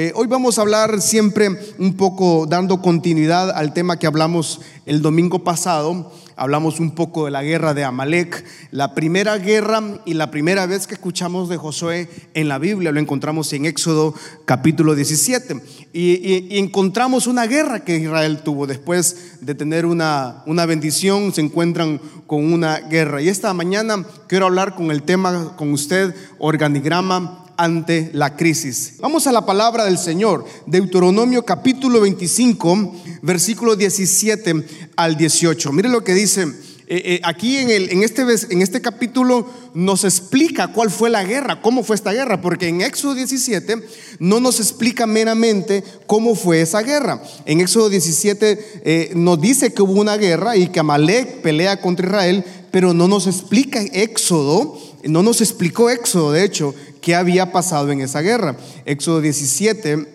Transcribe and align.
Eh, 0.00 0.12
hoy 0.14 0.28
vamos 0.28 0.56
a 0.56 0.62
hablar 0.62 1.00
siempre 1.00 1.50
un 1.76 1.94
poco 1.94 2.46
dando 2.46 2.80
continuidad 2.80 3.50
al 3.50 3.72
tema 3.72 3.98
que 3.98 4.06
hablamos 4.06 4.60
el 4.86 5.02
domingo 5.02 5.42
pasado. 5.42 6.12
Hablamos 6.36 6.78
un 6.78 6.92
poco 6.92 7.24
de 7.24 7.32
la 7.32 7.42
guerra 7.42 7.74
de 7.74 7.82
Amalek, 7.82 8.44
la 8.70 8.94
primera 8.94 9.38
guerra 9.38 9.82
y 10.04 10.14
la 10.14 10.30
primera 10.30 10.66
vez 10.66 10.86
que 10.86 10.94
escuchamos 10.94 11.48
de 11.48 11.56
Josué 11.56 12.08
en 12.34 12.46
la 12.46 12.58
Biblia, 12.58 12.92
lo 12.92 13.00
encontramos 13.00 13.52
en 13.54 13.64
Éxodo 13.64 14.14
capítulo 14.44 14.94
17. 14.94 15.60
Y, 15.92 16.56
encontramos 16.58 17.26
una 17.26 17.48
guerra 17.48 17.80
que 17.80 17.98
Israel 17.98 18.42
tuvo. 18.44 18.68
Después 18.68 19.40
de 19.40 19.56
tener 19.56 19.84
una, 19.84 20.44
una 20.46 20.64
bendición, 20.64 21.34
se 21.34 21.40
encuentran 21.40 22.00
con 22.28 22.52
una 22.52 22.78
guerra. 22.78 23.20
Y 23.20 23.28
esta 23.28 23.52
mañana 23.52 24.06
quiero 24.28 24.46
hablar 24.46 24.76
con 24.76 24.92
el 24.92 25.02
tema 25.02 25.56
con 25.56 25.72
usted, 25.72 26.14
organigrama 26.38 27.46
ante 27.58 28.10
la 28.14 28.36
crisis. 28.36 28.94
Vamos 29.00 29.26
a 29.26 29.32
la 29.32 29.44
palabra 29.44 29.84
del 29.84 29.98
Señor, 29.98 30.46
Deuteronomio 30.66 31.44
capítulo 31.44 32.00
25, 32.00 32.94
versículo 33.20 33.74
17 33.76 34.64
al 34.96 35.16
18. 35.16 35.72
Mire 35.72 35.90
lo 35.90 36.02
que 36.02 36.14
dice. 36.14 36.46
Eh, 36.90 37.16
eh, 37.16 37.20
aquí 37.22 37.58
en, 37.58 37.68
el, 37.68 37.90
en, 37.90 38.02
este, 38.02 38.22
en 38.22 38.62
este 38.62 38.80
capítulo 38.80 39.46
nos 39.74 40.04
explica 40.04 40.68
cuál 40.68 40.90
fue 40.90 41.10
la 41.10 41.22
guerra, 41.22 41.60
cómo 41.60 41.84
fue 41.84 41.94
esta 41.94 42.14
guerra, 42.14 42.40
porque 42.40 42.68
en 42.68 42.80
Éxodo 42.80 43.14
17 43.14 43.76
no 44.20 44.40
nos 44.40 44.58
explica 44.58 45.06
meramente 45.06 45.84
cómo 46.06 46.34
fue 46.34 46.62
esa 46.62 46.80
guerra. 46.80 47.22
En 47.44 47.60
Éxodo 47.60 47.90
17 47.90 48.80
eh, 48.84 49.12
nos 49.14 49.38
dice 49.38 49.74
que 49.74 49.82
hubo 49.82 50.00
una 50.00 50.16
guerra 50.16 50.56
y 50.56 50.68
que 50.68 50.80
Amalek 50.80 51.42
pelea 51.42 51.78
contra 51.82 52.06
Israel, 52.06 52.44
pero 52.70 52.94
no 52.94 53.06
nos 53.06 53.26
explica 53.26 53.82
Éxodo, 53.82 54.78
no 55.04 55.22
nos 55.22 55.42
explicó 55.42 55.90
Éxodo, 55.90 56.32
de 56.32 56.44
hecho, 56.44 56.74
qué 57.00 57.14
había 57.14 57.52
pasado 57.52 57.90
en 57.90 58.00
esa 58.00 58.20
guerra. 58.20 58.56
Éxodo 58.84 59.20
17, 59.20 60.06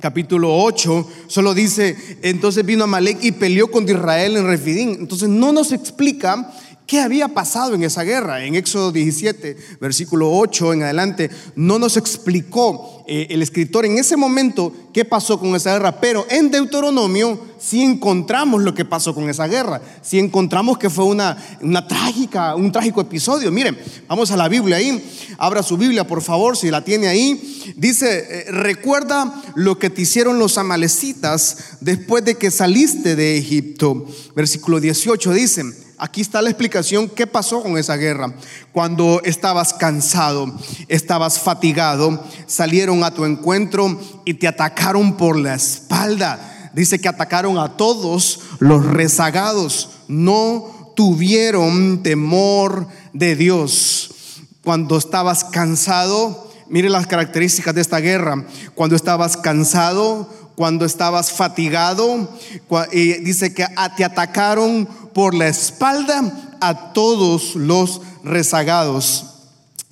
capítulo 0.00 0.56
8, 0.62 1.08
solo 1.26 1.54
dice, 1.54 1.96
entonces 2.22 2.64
vino 2.66 2.84
Amalek 2.84 3.18
y 3.22 3.32
peleó 3.32 3.70
contra 3.70 3.96
Israel 3.96 4.36
en 4.36 4.46
Refidín. 4.46 4.96
Entonces 5.00 5.28
no 5.28 5.52
nos 5.52 5.72
explica 5.72 6.52
¿Qué 6.92 7.00
había 7.00 7.28
pasado 7.28 7.74
en 7.74 7.84
esa 7.84 8.02
guerra? 8.02 8.44
En 8.44 8.54
Éxodo 8.54 8.92
17, 8.92 9.56
versículo 9.80 10.30
8 10.30 10.74
en 10.74 10.82
adelante, 10.82 11.30
no 11.56 11.78
nos 11.78 11.96
explicó 11.96 12.91
eh, 13.06 13.26
el 13.30 13.42
escritor 13.42 13.84
en 13.84 13.98
ese 13.98 14.16
momento 14.16 14.72
qué 14.92 15.04
pasó 15.04 15.38
con 15.38 15.54
esa 15.56 15.72
guerra, 15.72 16.00
pero 16.00 16.26
en 16.30 16.50
Deuteronomio 16.50 17.38
sí 17.58 17.82
encontramos 17.82 18.62
lo 18.62 18.74
que 18.74 18.84
pasó 18.84 19.14
con 19.14 19.28
esa 19.28 19.46
guerra, 19.46 19.80
sí 20.02 20.18
encontramos 20.18 20.78
que 20.78 20.90
fue 20.90 21.04
una, 21.04 21.36
una 21.60 21.86
trágica, 21.86 22.54
un 22.54 22.70
trágico 22.70 23.00
episodio. 23.00 23.50
Miren, 23.50 23.78
vamos 24.08 24.30
a 24.30 24.36
la 24.36 24.48
Biblia 24.48 24.76
ahí, 24.76 25.02
abra 25.38 25.62
su 25.62 25.76
Biblia 25.76 26.06
por 26.06 26.22
favor, 26.22 26.56
si 26.56 26.70
la 26.70 26.84
tiene 26.84 27.08
ahí. 27.08 27.74
Dice, 27.76 28.26
eh, 28.28 28.44
recuerda 28.50 29.42
lo 29.54 29.78
que 29.78 29.90
te 29.90 30.02
hicieron 30.02 30.38
los 30.38 30.58
amalecitas 30.58 31.76
después 31.80 32.24
de 32.24 32.36
que 32.36 32.50
saliste 32.50 33.16
de 33.16 33.38
Egipto. 33.38 34.06
Versículo 34.34 34.80
18 34.80 35.32
dice, 35.32 35.64
Aquí 36.02 36.20
está 36.20 36.42
la 36.42 36.50
explicación 36.50 37.08
qué 37.08 37.28
pasó 37.28 37.62
con 37.62 37.78
esa 37.78 37.94
guerra. 37.94 38.34
Cuando 38.72 39.20
estabas 39.22 39.72
cansado, 39.72 40.52
estabas 40.88 41.38
fatigado, 41.38 42.24
salieron 42.48 43.04
a 43.04 43.14
tu 43.14 43.24
encuentro 43.24 44.00
y 44.24 44.34
te 44.34 44.48
atacaron 44.48 45.16
por 45.16 45.38
la 45.38 45.54
espalda. 45.54 46.70
Dice 46.74 46.98
que 46.98 47.06
atacaron 47.06 47.56
a 47.56 47.76
todos 47.76 48.40
los 48.58 48.84
rezagados. 48.84 49.90
No 50.08 50.92
tuvieron 50.96 52.02
temor 52.02 52.88
de 53.12 53.36
Dios. 53.36 54.10
Cuando 54.64 54.98
estabas 54.98 55.44
cansado, 55.44 56.50
mire 56.68 56.90
las 56.90 57.06
características 57.06 57.76
de 57.76 57.80
esta 57.80 58.00
guerra. 58.00 58.44
Cuando 58.74 58.96
estabas 58.96 59.36
cansado, 59.36 60.28
cuando 60.56 60.84
estabas 60.84 61.32
fatigado, 61.32 62.28
y 62.92 63.12
dice 63.24 63.54
que 63.54 63.66
te 63.96 64.04
atacaron 64.04 64.88
por 65.12 65.34
la 65.34 65.48
espalda 65.48 66.56
a 66.60 66.92
todos 66.92 67.54
los 67.54 68.00
rezagados. 68.24 69.26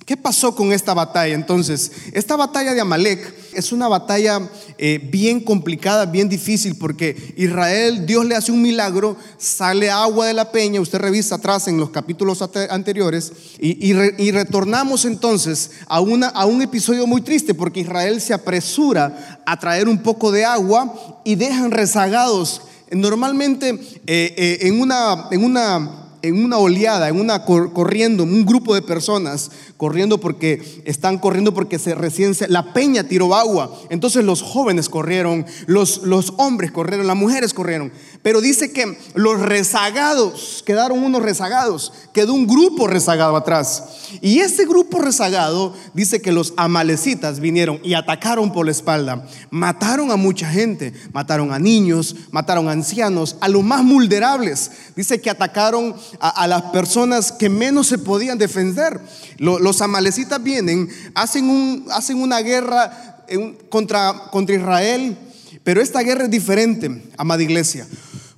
¿Qué 0.05 0.17
pasó 0.17 0.55
con 0.55 0.73
esta 0.73 0.93
batalla 0.93 1.33
entonces? 1.33 1.91
Esta 2.11 2.35
batalla 2.35 2.73
de 2.73 2.81
Amalek 2.81 3.33
es 3.53 3.71
una 3.71 3.87
batalla 3.87 4.49
eh, 4.77 4.99
bien 5.11 5.39
complicada, 5.39 6.05
bien 6.05 6.27
difícil, 6.27 6.75
porque 6.75 7.33
Israel, 7.37 8.05
Dios 8.05 8.25
le 8.25 8.35
hace 8.35 8.51
un 8.51 8.61
milagro, 8.61 9.15
sale 9.37 9.89
agua 9.89 10.27
de 10.27 10.33
la 10.33 10.51
peña, 10.51 10.81
usted 10.81 10.99
revisa 10.99 11.35
atrás 11.35 11.67
en 11.67 11.77
los 11.77 11.91
capítulos 11.91 12.41
anteriores, 12.69 13.31
y, 13.59 13.93
retornamos 14.31 15.05
entonces 15.05 15.71
a, 15.87 15.97
a 15.97 16.45
un 16.45 16.61
episodio 16.61 17.07
muy 17.07 17.21
triste, 17.21 17.53
porque 17.53 17.81
Israel 17.81 18.19
se 18.21 18.33
apresura 18.33 19.41
a 19.45 19.59
traer 19.59 19.87
un 19.87 20.01
poco 20.01 20.31
de 20.31 20.45
agua 20.45 21.21
y 21.23 21.35
dejan 21.35 21.71
rezagados 21.71 22.63
Normalmente 22.91 23.69
eh, 23.69 24.33
eh, 24.37 24.57
en, 24.61 24.81
una, 24.81 25.27
en, 25.31 25.43
una, 25.43 26.10
en 26.21 26.43
una 26.43 26.57
oleada, 26.57 27.09
en 27.09 27.19
una 27.19 27.43
corriendo, 27.43 28.23
un 28.23 28.45
grupo 28.45 28.75
de 28.75 28.81
personas 28.81 29.51
corriendo 29.77 30.19
porque 30.19 30.83
están 30.85 31.17
corriendo 31.17 31.53
porque 31.53 31.79
se 31.79 31.95
recién 31.95 32.35
la 32.47 32.73
peña 32.73 33.03
tiró 33.03 33.35
agua. 33.35 33.75
Entonces 33.89 34.23
los 34.23 34.41
jóvenes 34.41 34.89
corrieron, 34.89 35.45
los, 35.65 36.03
los 36.03 36.33
hombres 36.37 36.71
corrieron, 36.71 37.07
las 37.07 37.17
mujeres 37.17 37.53
corrieron. 37.53 37.91
Pero 38.21 38.41
dice 38.41 38.71
que 38.71 38.97
los 39.15 39.39
rezagados, 39.39 40.63
quedaron 40.65 41.03
unos 41.03 41.23
rezagados, 41.23 41.91
quedó 42.13 42.33
un 42.33 42.45
grupo 42.45 42.87
rezagado 42.87 43.35
atrás. 43.35 43.83
Y 44.21 44.39
ese 44.39 44.65
grupo 44.65 44.99
rezagado 44.99 45.73
dice 45.93 46.21
que 46.21 46.31
los 46.31 46.53
amalecitas 46.57 47.39
vinieron 47.39 47.79
y 47.83 47.95
atacaron 47.95 48.51
por 48.53 48.65
la 48.65 48.71
espalda. 48.71 49.25
Mataron 49.49 50.11
a 50.11 50.17
mucha 50.17 50.49
gente, 50.49 50.93
mataron 51.13 51.51
a 51.51 51.59
niños, 51.59 52.15
mataron 52.31 52.67
a 52.67 52.73
ancianos, 52.73 53.37
a 53.41 53.47
los 53.47 53.63
más 53.63 53.83
vulnerables. 53.83 54.71
Dice 54.95 55.19
que 55.19 55.29
atacaron 55.29 55.95
a, 56.19 56.47
las 56.47 56.63
personas 56.63 57.31
que 57.31 57.49
menos 57.49 57.87
se 57.87 57.97
podían 57.97 58.37
defender. 58.37 58.99
Los, 59.37 59.81
amalecitas 59.81 60.41
vienen, 60.43 60.89
hacen, 61.15 61.49
un, 61.49 61.85
hacen 61.91 62.17
una 62.17 62.39
guerra 62.39 63.25
contra, 63.69 64.29
contra 64.31 64.55
Israel, 64.55 65.17
pero 65.63 65.81
esta 65.81 66.01
guerra 66.01 66.25
es 66.25 66.31
diferente, 66.31 67.03
amada 67.17 67.43
iglesia. 67.43 67.87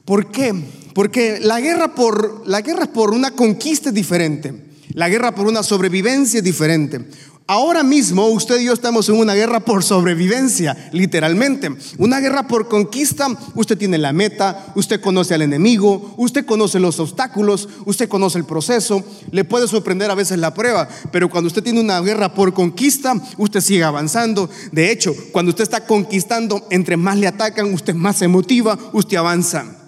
¿Por 0.06 0.31
qué? 0.31 0.53
Porque 0.94 1.39
la 1.39 1.59
guerra 1.59 1.95
por, 1.95 2.44
la 2.45 2.62
guerra 2.62 2.88
por 2.88 3.12
una 3.12 3.31
conquista 3.31 3.89
es 3.89 3.95
diferente. 3.95 4.53
La 4.94 5.09
guerra 5.09 5.33
por 5.33 5.47
una 5.47 5.63
sobrevivencia 5.63 6.39
es 6.39 6.44
diferente. 6.44 7.06
Ahora 7.46 7.84
mismo 7.84 8.28
usted 8.28 8.62
y 8.62 8.66
yo 8.66 8.74
estamos 8.74 9.09
en 9.09 9.16
una 9.16 9.34
guerra 9.34 9.59
por 9.59 9.84
sobrevivencia, 9.84 10.90
literalmente. 10.94 11.70
Una 11.98 12.22
guerra 12.22 12.48
por 12.48 12.70
conquista. 12.70 13.28
Usted 13.54 13.78
tiene 13.78 13.98
la 13.98 14.14
meta, 14.14 14.72
usted 14.76 15.02
conoce 15.02 15.34
al 15.34 15.42
enemigo, 15.42 16.14
usted 16.18 16.46
conoce 16.46 16.80
los 16.80 17.02
obstáculos, 17.02 17.68
usted 17.86 18.08
conoce 18.08 18.38
el 18.38 18.46
proceso. 18.46 19.04
Le 19.31 19.44
puede 19.44 19.68
sorprender 19.68 20.09
a 20.09 20.16
veces 20.16 20.40
la 20.40 20.54
prueba, 20.54 20.88
pero 21.12 21.30
cuando 21.30 21.48
usted 21.48 21.64
tiene 21.64 21.81
una 21.81 22.00
guerra 22.00 22.34
por 22.34 22.54
conquista, 22.54 23.14
usted 23.38 23.60
sigue 23.60 23.84
avanzando. 23.84 24.50
De 24.72 24.90
hecho, 24.90 25.14
cuando 25.34 25.50
usted 25.50 25.64
está 25.64 25.86
conquistando, 25.86 26.66
entre 26.70 26.96
más 26.96 27.18
le 27.18 27.28
atacan, 27.28 27.74
usted 27.74 27.94
más 27.94 28.18
se 28.18 28.30
motiva, 28.30 28.80
usted 28.94 29.18
avanza. 29.18 29.82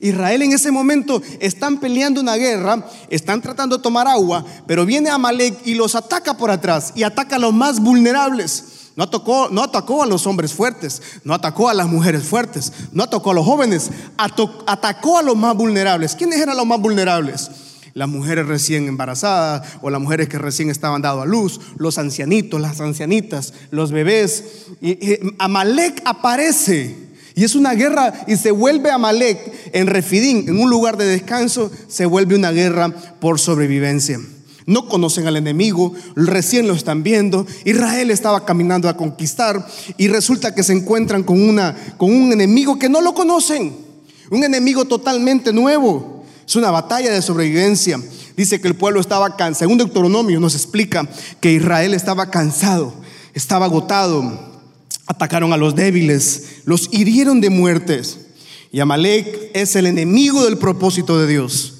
Israel 0.00 0.42
en 0.42 0.52
ese 0.52 0.70
momento 0.70 1.22
están 1.40 1.78
peleando 1.78 2.20
una 2.20 2.36
guerra, 2.36 2.86
están 3.10 3.40
tratando 3.40 3.76
de 3.76 3.82
tomar 3.82 4.06
agua, 4.06 4.44
pero 4.66 4.86
viene 4.86 5.10
Amalek 5.10 5.66
y 5.66 5.74
los 5.74 5.94
ataca 5.94 6.36
por 6.36 6.50
atrás 6.50 6.92
y 6.94 7.02
ataca 7.02 7.36
a 7.36 7.38
los 7.38 7.54
más 7.54 7.80
vulnerables. 7.80 8.64
No 8.98 9.04
atacó, 9.04 9.48
no 9.48 9.62
atacó 9.62 10.02
a 10.02 10.06
los 10.06 10.26
hombres 10.26 10.52
fuertes, 10.52 11.00
no 11.22 11.32
atacó 11.32 11.68
a 11.68 11.74
las 11.74 11.86
mujeres 11.86 12.24
fuertes, 12.24 12.72
no 12.90 13.04
atacó 13.04 13.30
a 13.30 13.34
los 13.34 13.46
jóvenes, 13.46 13.90
atacó 14.16 15.18
a 15.18 15.22
los 15.22 15.36
más 15.36 15.56
vulnerables. 15.56 16.16
¿Quiénes 16.16 16.40
eran 16.40 16.56
los 16.56 16.66
más 16.66 16.80
vulnerables? 16.80 17.48
Las 17.94 18.08
mujeres 18.08 18.48
recién 18.48 18.88
embarazadas 18.88 19.76
o 19.82 19.90
las 19.90 20.00
mujeres 20.00 20.28
que 20.28 20.38
recién 20.38 20.68
estaban 20.68 21.00
dando 21.00 21.22
a 21.22 21.26
luz, 21.26 21.60
los 21.76 21.96
ancianitos, 21.96 22.60
las 22.60 22.80
ancianitas, 22.80 23.54
los 23.70 23.92
bebés. 23.92 24.44
Y, 24.80 24.98
Amalek 25.38 26.02
aparece 26.04 27.07
y 27.38 27.44
es 27.44 27.54
una 27.54 27.74
guerra 27.74 28.24
y 28.26 28.36
se 28.36 28.50
vuelve 28.50 28.90
Amalek 28.90 29.70
en 29.72 29.86
Refidín, 29.86 30.48
en 30.48 30.58
un 30.58 30.68
lugar 30.68 30.96
de 30.96 31.04
descanso, 31.04 31.70
se 31.86 32.04
vuelve 32.04 32.34
una 32.34 32.50
guerra 32.50 32.88
por 33.20 33.38
sobrevivencia. 33.38 34.18
No 34.66 34.88
conocen 34.88 35.28
al 35.28 35.36
enemigo, 35.36 35.92
recién 36.16 36.66
lo 36.66 36.74
están 36.74 37.04
viendo. 37.04 37.46
Israel 37.64 38.10
estaba 38.10 38.44
caminando 38.44 38.88
a 38.88 38.96
conquistar 38.96 39.64
y 39.96 40.08
resulta 40.08 40.52
que 40.52 40.64
se 40.64 40.72
encuentran 40.72 41.22
con, 41.22 41.40
una, 41.40 41.76
con 41.96 42.12
un 42.12 42.32
enemigo 42.32 42.76
que 42.76 42.88
no 42.88 43.00
lo 43.00 43.14
conocen, 43.14 43.72
un 44.32 44.42
enemigo 44.42 44.86
totalmente 44.86 45.52
nuevo. 45.52 46.24
Es 46.44 46.56
una 46.56 46.72
batalla 46.72 47.12
de 47.12 47.22
sobrevivencia. 47.22 48.00
Dice 48.36 48.60
que 48.60 48.66
el 48.66 48.74
pueblo 48.74 49.00
estaba 49.00 49.36
cansado. 49.36 49.60
Según 49.60 49.78
Deuteronomio 49.78 50.40
nos 50.40 50.56
explica 50.56 51.08
que 51.40 51.52
Israel 51.52 51.94
estaba 51.94 52.32
cansado, 52.32 52.94
estaba 53.32 53.66
agotado, 53.66 54.47
atacaron 55.08 55.52
a 55.52 55.56
los 55.56 55.74
débiles, 55.74 56.60
los 56.64 56.88
hirieron 56.92 57.40
de 57.40 57.50
muertes. 57.50 58.20
Y 58.70 58.80
Amalek 58.80 59.50
es 59.54 59.74
el 59.74 59.86
enemigo 59.86 60.44
del 60.44 60.58
propósito 60.58 61.18
de 61.18 61.26
Dios. 61.26 61.78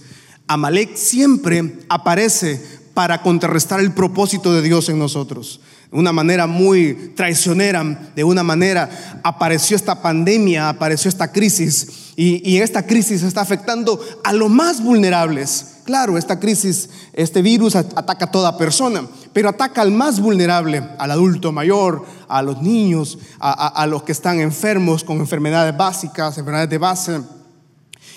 Amalek 0.48 0.96
siempre 0.96 1.75
aparece 1.90 2.60
para 2.94 3.22
contrarrestar 3.22 3.78
el 3.80 3.92
propósito 3.92 4.52
de 4.52 4.62
Dios 4.62 4.88
en 4.88 4.98
nosotros. 4.98 5.60
de 5.92 5.98
una 5.98 6.12
manera 6.12 6.46
muy 6.46 7.12
traicionera, 7.14 8.10
de 8.16 8.25
una 8.25 8.42
manera 8.42 9.20
apareció 9.22 9.76
esta 9.76 10.02
pandemia, 10.02 10.69
apareció 10.69 11.08
esta 11.08 11.30
crisis 11.30 12.12
y, 12.16 12.58
esta 12.58 12.84
crisis 12.84 13.22
está 13.22 13.42
afectando 13.42 14.00
a 14.25 14.32
los 14.32 14.50
más 14.50 14.82
vulnerables. 14.82 15.77
Claro, 15.88 16.19
esta 16.19 16.38
crisis, 16.38 16.90
este 17.14 17.40
virus 17.40 17.75
ataca 17.75 18.26
a 18.26 18.31
toda 18.31 18.58
persona, 18.58 19.08
pero 19.32 19.49
ataca 19.49 19.81
al 19.81 19.90
más 19.90 20.20
vulnerable, 20.20 20.87
al 20.99 21.11
adulto 21.11 21.50
mayor, 21.50 22.05
a 22.29 22.43
los 22.43 22.61
niños, 22.61 23.17
a, 23.40 23.87
los 23.87 24.02
que 24.02 24.12
están 24.12 24.38
enfermos 24.38 25.02
con 25.02 25.17
enfermedades 25.17 25.75
básicas, 25.75 26.37
enfermedades 26.37 26.69
de 26.69 26.76
base. 26.76 27.20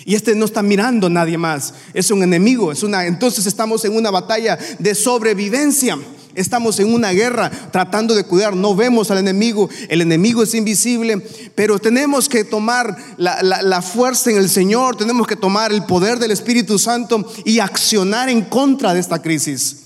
Y 0.04 0.14
este 0.14 0.34
no 0.34 0.44
está 0.44 0.62
mirando 0.62 1.06
a 1.06 1.10
nadie 1.10 1.38
más, 1.38 1.72
es 1.94 2.10
un 2.10 2.22
enemigo, 2.22 2.72
es 2.72 2.82
una 2.82 3.06
entonces 3.06 3.46
estamos 3.46 3.82
en 3.86 3.96
una 3.96 4.10
batalla 4.10 4.58
de 4.78 4.94
sobrevivencia. 4.94 5.96
Estamos 6.34 6.80
en 6.80 6.92
una 6.92 7.10
guerra 7.10 7.50
tratando 7.70 8.14
de 8.14 8.24
cuidar, 8.24 8.56
no 8.56 8.74
vemos 8.74 9.10
al 9.10 9.18
enemigo, 9.18 9.68
el 9.88 10.00
enemigo 10.00 10.42
es 10.42 10.54
invisible, 10.54 11.18
pero 11.54 11.78
tenemos 11.78 12.28
que 12.28 12.44
tomar 12.44 12.96
la, 13.18 13.82
fuerza 13.82 14.30
en 14.30 14.38
el 14.38 14.48
Señor, 14.48 14.96
tenemos 14.96 15.26
que 15.26 15.36
tomar 15.36 15.72
el 15.72 15.84
poder 15.84 16.18
del 16.18 16.30
Espíritu 16.30 16.78
Santo 16.78 17.30
y 17.44 17.58
accionar 17.58 18.28
en 18.28 18.42
contra 18.42 18.94
de 18.94 19.00
esta 19.00 19.20
crisis. 19.20 19.78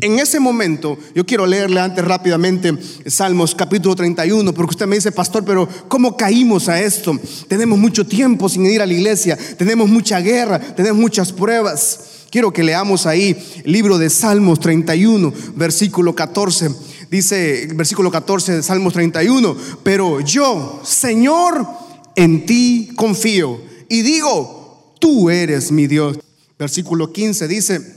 En 0.00 0.18
ese 0.18 0.40
momento, 0.40 0.96
yo 1.14 1.26
quiero 1.26 1.44
leerle 1.46 1.78
antes 1.78 2.02
rápidamente 2.04 2.72
Salmos 3.06 3.54
capítulo 3.54 3.94
31, 3.94 4.54
porque 4.54 4.70
usted 4.70 4.86
me 4.86 4.96
dice, 4.96 5.12
pastor, 5.12 5.44
pero 5.44 5.68
¿cómo 5.88 6.16
caímos 6.16 6.68
a 6.68 6.80
esto? 6.80 7.18
Tenemos 7.46 7.78
mucho 7.78 8.06
tiempo 8.06 8.48
sin 8.48 8.64
ir 8.64 8.80
a 8.80 8.86
la 8.86 8.94
iglesia, 8.94 9.36
tenemos 9.58 9.88
mucha 9.88 10.18
guerra, 10.20 10.58
tenemos 10.58 10.98
muchas 10.98 11.30
pruebas. 11.30 12.21
Quiero 12.32 12.50
que 12.50 12.62
leamos 12.62 13.04
ahí 13.04 13.36
el 13.62 13.72
libro 13.72 13.98
de 13.98 14.08
Salmos 14.08 14.58
31, 14.58 15.34
versículo 15.54 16.14
14. 16.14 16.70
Dice, 17.10 17.68
versículo 17.74 18.10
14 18.10 18.56
de 18.56 18.62
Salmos 18.62 18.94
31, 18.94 19.54
pero 19.82 20.18
yo, 20.20 20.80
Señor, 20.82 21.68
en 22.16 22.46
ti 22.46 22.88
confío 22.96 23.60
y 23.86 24.00
digo, 24.00 24.94
tú 24.98 25.28
eres 25.28 25.70
mi 25.72 25.86
Dios. 25.86 26.20
Versículo 26.58 27.12
15 27.12 27.48
dice, 27.48 27.96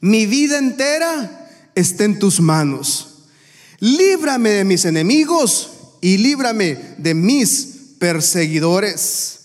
mi 0.00 0.26
vida 0.26 0.58
entera 0.58 1.50
está 1.74 2.04
en 2.04 2.20
tus 2.20 2.40
manos. 2.40 3.24
Líbrame 3.80 4.50
de 4.50 4.64
mis 4.64 4.84
enemigos 4.84 5.70
y 6.00 6.18
líbrame 6.18 6.78
de 6.96 7.14
mis 7.14 7.96
perseguidores. 7.98 9.40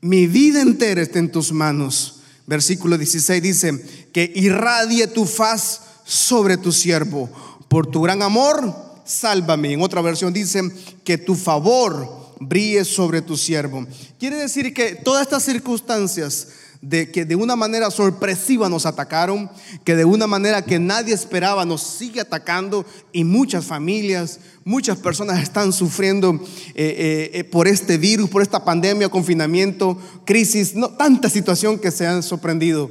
Mi 0.00 0.26
vida 0.28 0.62
entera 0.62 1.02
está 1.02 1.18
en 1.18 1.30
tus 1.30 1.52
manos. 1.52 2.13
Versículo 2.46 2.98
16 2.98 3.42
dice, 3.42 4.06
que 4.12 4.30
irradie 4.34 5.06
tu 5.06 5.24
faz 5.24 5.80
sobre 6.04 6.56
tu 6.56 6.72
siervo. 6.72 7.30
Por 7.68 7.86
tu 7.86 8.02
gran 8.02 8.22
amor, 8.22 8.74
sálvame. 9.04 9.72
En 9.72 9.82
otra 9.82 10.02
versión 10.02 10.32
dice, 10.32 10.62
que 11.04 11.18
tu 11.18 11.34
favor 11.34 12.34
brille 12.40 12.84
sobre 12.84 13.22
tu 13.22 13.36
siervo. 13.36 13.86
Quiere 14.18 14.36
decir 14.36 14.74
que 14.74 14.94
todas 14.94 15.22
estas 15.22 15.44
circunstancias 15.44 16.48
de 16.84 17.10
que 17.10 17.24
de 17.24 17.34
una 17.34 17.56
manera 17.56 17.90
sorpresiva 17.90 18.68
nos 18.68 18.84
atacaron, 18.84 19.50
que 19.84 19.96
de 19.96 20.04
una 20.04 20.26
manera 20.26 20.62
que 20.62 20.78
nadie 20.78 21.14
esperaba 21.14 21.64
nos 21.64 21.82
sigue 21.82 22.20
atacando 22.20 22.84
y 23.10 23.24
muchas 23.24 23.64
familias, 23.64 24.38
muchas 24.64 24.98
personas 24.98 25.42
están 25.42 25.72
sufriendo 25.72 26.34
eh, 26.34 26.40
eh, 26.74 27.30
eh, 27.32 27.44
por 27.44 27.68
este 27.68 27.96
virus, 27.96 28.28
por 28.28 28.42
esta 28.42 28.66
pandemia, 28.66 29.08
confinamiento, 29.08 29.98
crisis, 30.26 30.74
no, 30.74 30.90
tanta 30.90 31.30
situación 31.30 31.78
que 31.78 31.90
se 31.90 32.06
han 32.06 32.22
sorprendido. 32.22 32.90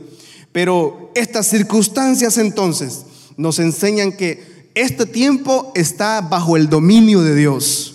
Pero 0.52 1.12
estas 1.14 1.48
circunstancias 1.48 2.40
entonces 2.40 3.06
nos 3.38 3.60
enseñan 3.60 4.12
que 4.12 4.72
este 4.74 5.06
tiempo 5.06 5.72
está 5.76 6.22
bajo 6.22 6.58
el 6.58 6.68
dominio 6.68 7.22
de 7.22 7.36
Dios. 7.36 7.93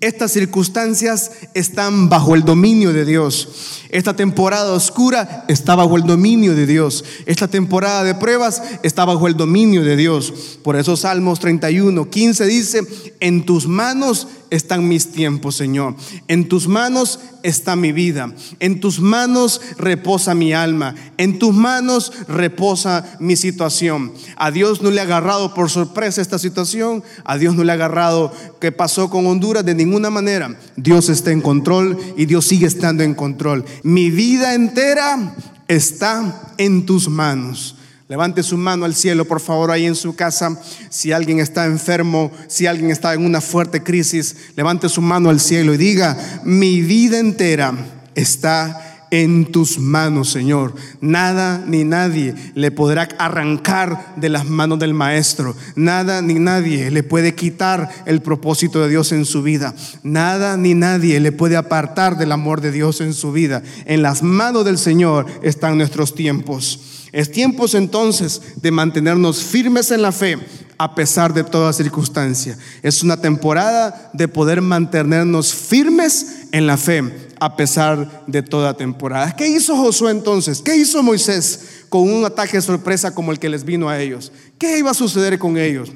Estas 0.00 0.30
circunstancias 0.30 1.32
están 1.54 2.08
bajo 2.08 2.36
el 2.36 2.44
dominio 2.44 2.92
de 2.92 3.04
Dios. 3.04 3.82
Esta 3.88 4.14
temporada 4.14 4.72
oscura 4.72 5.44
está 5.48 5.74
bajo 5.74 5.96
el 5.96 6.04
dominio 6.04 6.54
de 6.54 6.66
Dios. 6.66 7.04
Esta 7.26 7.48
temporada 7.48 8.04
de 8.04 8.14
pruebas 8.14 8.62
está 8.84 9.04
bajo 9.04 9.26
el 9.26 9.36
dominio 9.36 9.82
de 9.82 9.96
Dios. 9.96 10.58
Por 10.62 10.76
eso 10.76 10.96
Salmos 10.96 11.40
31, 11.40 12.08
15 12.10 12.46
dice, 12.46 12.82
en 13.18 13.44
tus 13.44 13.66
manos 13.66 14.28
están 14.50 14.88
mis 14.88 15.12
tiempos, 15.12 15.56
Señor. 15.56 15.94
En 16.26 16.48
tus 16.48 16.68
manos 16.68 17.20
está 17.42 17.76
mi 17.76 17.92
vida. 17.92 18.32
En 18.60 18.80
tus 18.80 19.00
manos 19.00 19.60
reposa 19.76 20.34
mi 20.34 20.52
alma. 20.52 20.94
En 21.16 21.38
tus 21.38 21.54
manos 21.54 22.12
reposa 22.28 23.16
mi 23.20 23.36
situación. 23.36 24.12
A 24.36 24.50
Dios 24.50 24.82
no 24.82 24.90
le 24.90 25.00
ha 25.00 25.04
agarrado 25.04 25.54
por 25.54 25.70
sorpresa 25.70 26.22
esta 26.22 26.38
situación. 26.38 27.02
A 27.24 27.38
Dios 27.38 27.54
no 27.54 27.64
le 27.64 27.72
ha 27.72 27.74
agarrado 27.74 28.32
que 28.60 28.72
pasó 28.72 29.10
con 29.10 29.26
Honduras 29.26 29.64
de 29.64 29.74
ninguna 29.74 30.10
manera. 30.10 30.58
Dios 30.76 31.08
está 31.08 31.30
en 31.30 31.40
control 31.40 31.98
y 32.16 32.26
Dios 32.26 32.46
sigue 32.46 32.66
estando 32.66 33.02
en 33.02 33.14
control. 33.14 33.64
Mi 33.82 34.10
vida 34.10 34.54
entera 34.54 35.34
está 35.68 36.54
en 36.58 36.86
tus 36.86 37.08
manos. 37.08 37.77
Levante 38.08 38.42
su 38.42 38.56
mano 38.56 38.86
al 38.86 38.94
cielo, 38.94 39.26
por 39.26 39.38
favor, 39.38 39.70
ahí 39.70 39.84
en 39.84 39.94
su 39.94 40.16
casa. 40.16 40.58
Si 40.88 41.12
alguien 41.12 41.40
está 41.40 41.66
enfermo, 41.66 42.32
si 42.46 42.66
alguien 42.66 42.90
está 42.90 43.12
en 43.12 43.22
una 43.22 43.42
fuerte 43.42 43.82
crisis, 43.82 44.34
levante 44.56 44.88
su 44.88 45.02
mano 45.02 45.28
al 45.28 45.40
cielo 45.40 45.74
y 45.74 45.76
diga, 45.76 46.16
mi 46.42 46.80
vida 46.80 47.18
entera 47.18 47.74
está 48.14 48.87
en 49.10 49.50
tus 49.52 49.78
manos, 49.78 50.30
Señor. 50.30 50.74
Nada 51.00 51.64
ni 51.66 51.84
nadie 51.84 52.34
le 52.54 52.70
podrá 52.70 53.08
arrancar 53.18 54.14
de 54.16 54.28
las 54.28 54.46
manos 54.46 54.78
del 54.78 54.94
Maestro. 54.94 55.54
Nada 55.76 56.22
ni 56.22 56.34
nadie 56.34 56.90
le 56.90 57.02
puede 57.02 57.34
quitar 57.34 57.88
el 58.06 58.22
propósito 58.22 58.80
de 58.80 58.88
Dios 58.88 59.12
en 59.12 59.24
su 59.24 59.42
vida. 59.42 59.74
Nada 60.02 60.56
ni 60.56 60.74
nadie 60.74 61.20
le 61.20 61.32
puede 61.32 61.56
apartar 61.56 62.18
del 62.18 62.32
amor 62.32 62.60
de 62.60 62.72
Dios 62.72 63.00
en 63.00 63.14
su 63.14 63.32
vida. 63.32 63.62
En 63.84 64.02
las 64.02 64.22
manos 64.22 64.64
del 64.64 64.78
Señor 64.78 65.26
están 65.42 65.78
nuestros 65.78 66.14
tiempos. 66.14 66.80
Es 67.12 67.32
tiempo 67.32 67.66
entonces 67.72 68.42
de 68.56 68.70
mantenernos 68.70 69.42
firmes 69.42 69.90
en 69.90 70.02
la 70.02 70.12
fe 70.12 70.38
a 70.78 70.94
pesar 70.94 71.34
de 71.34 71.42
toda 71.42 71.72
circunstancia. 71.72 72.56
Es 72.82 73.02
una 73.02 73.20
temporada 73.20 74.10
de 74.12 74.28
poder 74.28 74.62
mantenernos 74.62 75.52
firmes 75.52 76.46
en 76.52 76.66
la 76.66 76.76
fe 76.76 77.27
a 77.40 77.56
pesar 77.56 78.24
de 78.26 78.42
toda 78.42 78.76
temporada. 78.76 79.34
¿Qué 79.36 79.48
hizo 79.48 79.76
Josué 79.76 80.10
entonces? 80.10 80.60
¿Qué 80.62 80.76
hizo 80.76 81.02
Moisés 81.02 81.84
con 81.88 82.02
un 82.02 82.24
ataque 82.24 82.60
sorpresa 82.60 83.14
como 83.14 83.32
el 83.32 83.38
que 83.38 83.48
les 83.48 83.64
vino 83.64 83.88
a 83.88 84.00
ellos? 84.00 84.32
¿Qué 84.58 84.78
iba 84.78 84.90
a 84.90 84.94
suceder 84.94 85.38
con 85.38 85.56
ellos? 85.56 85.90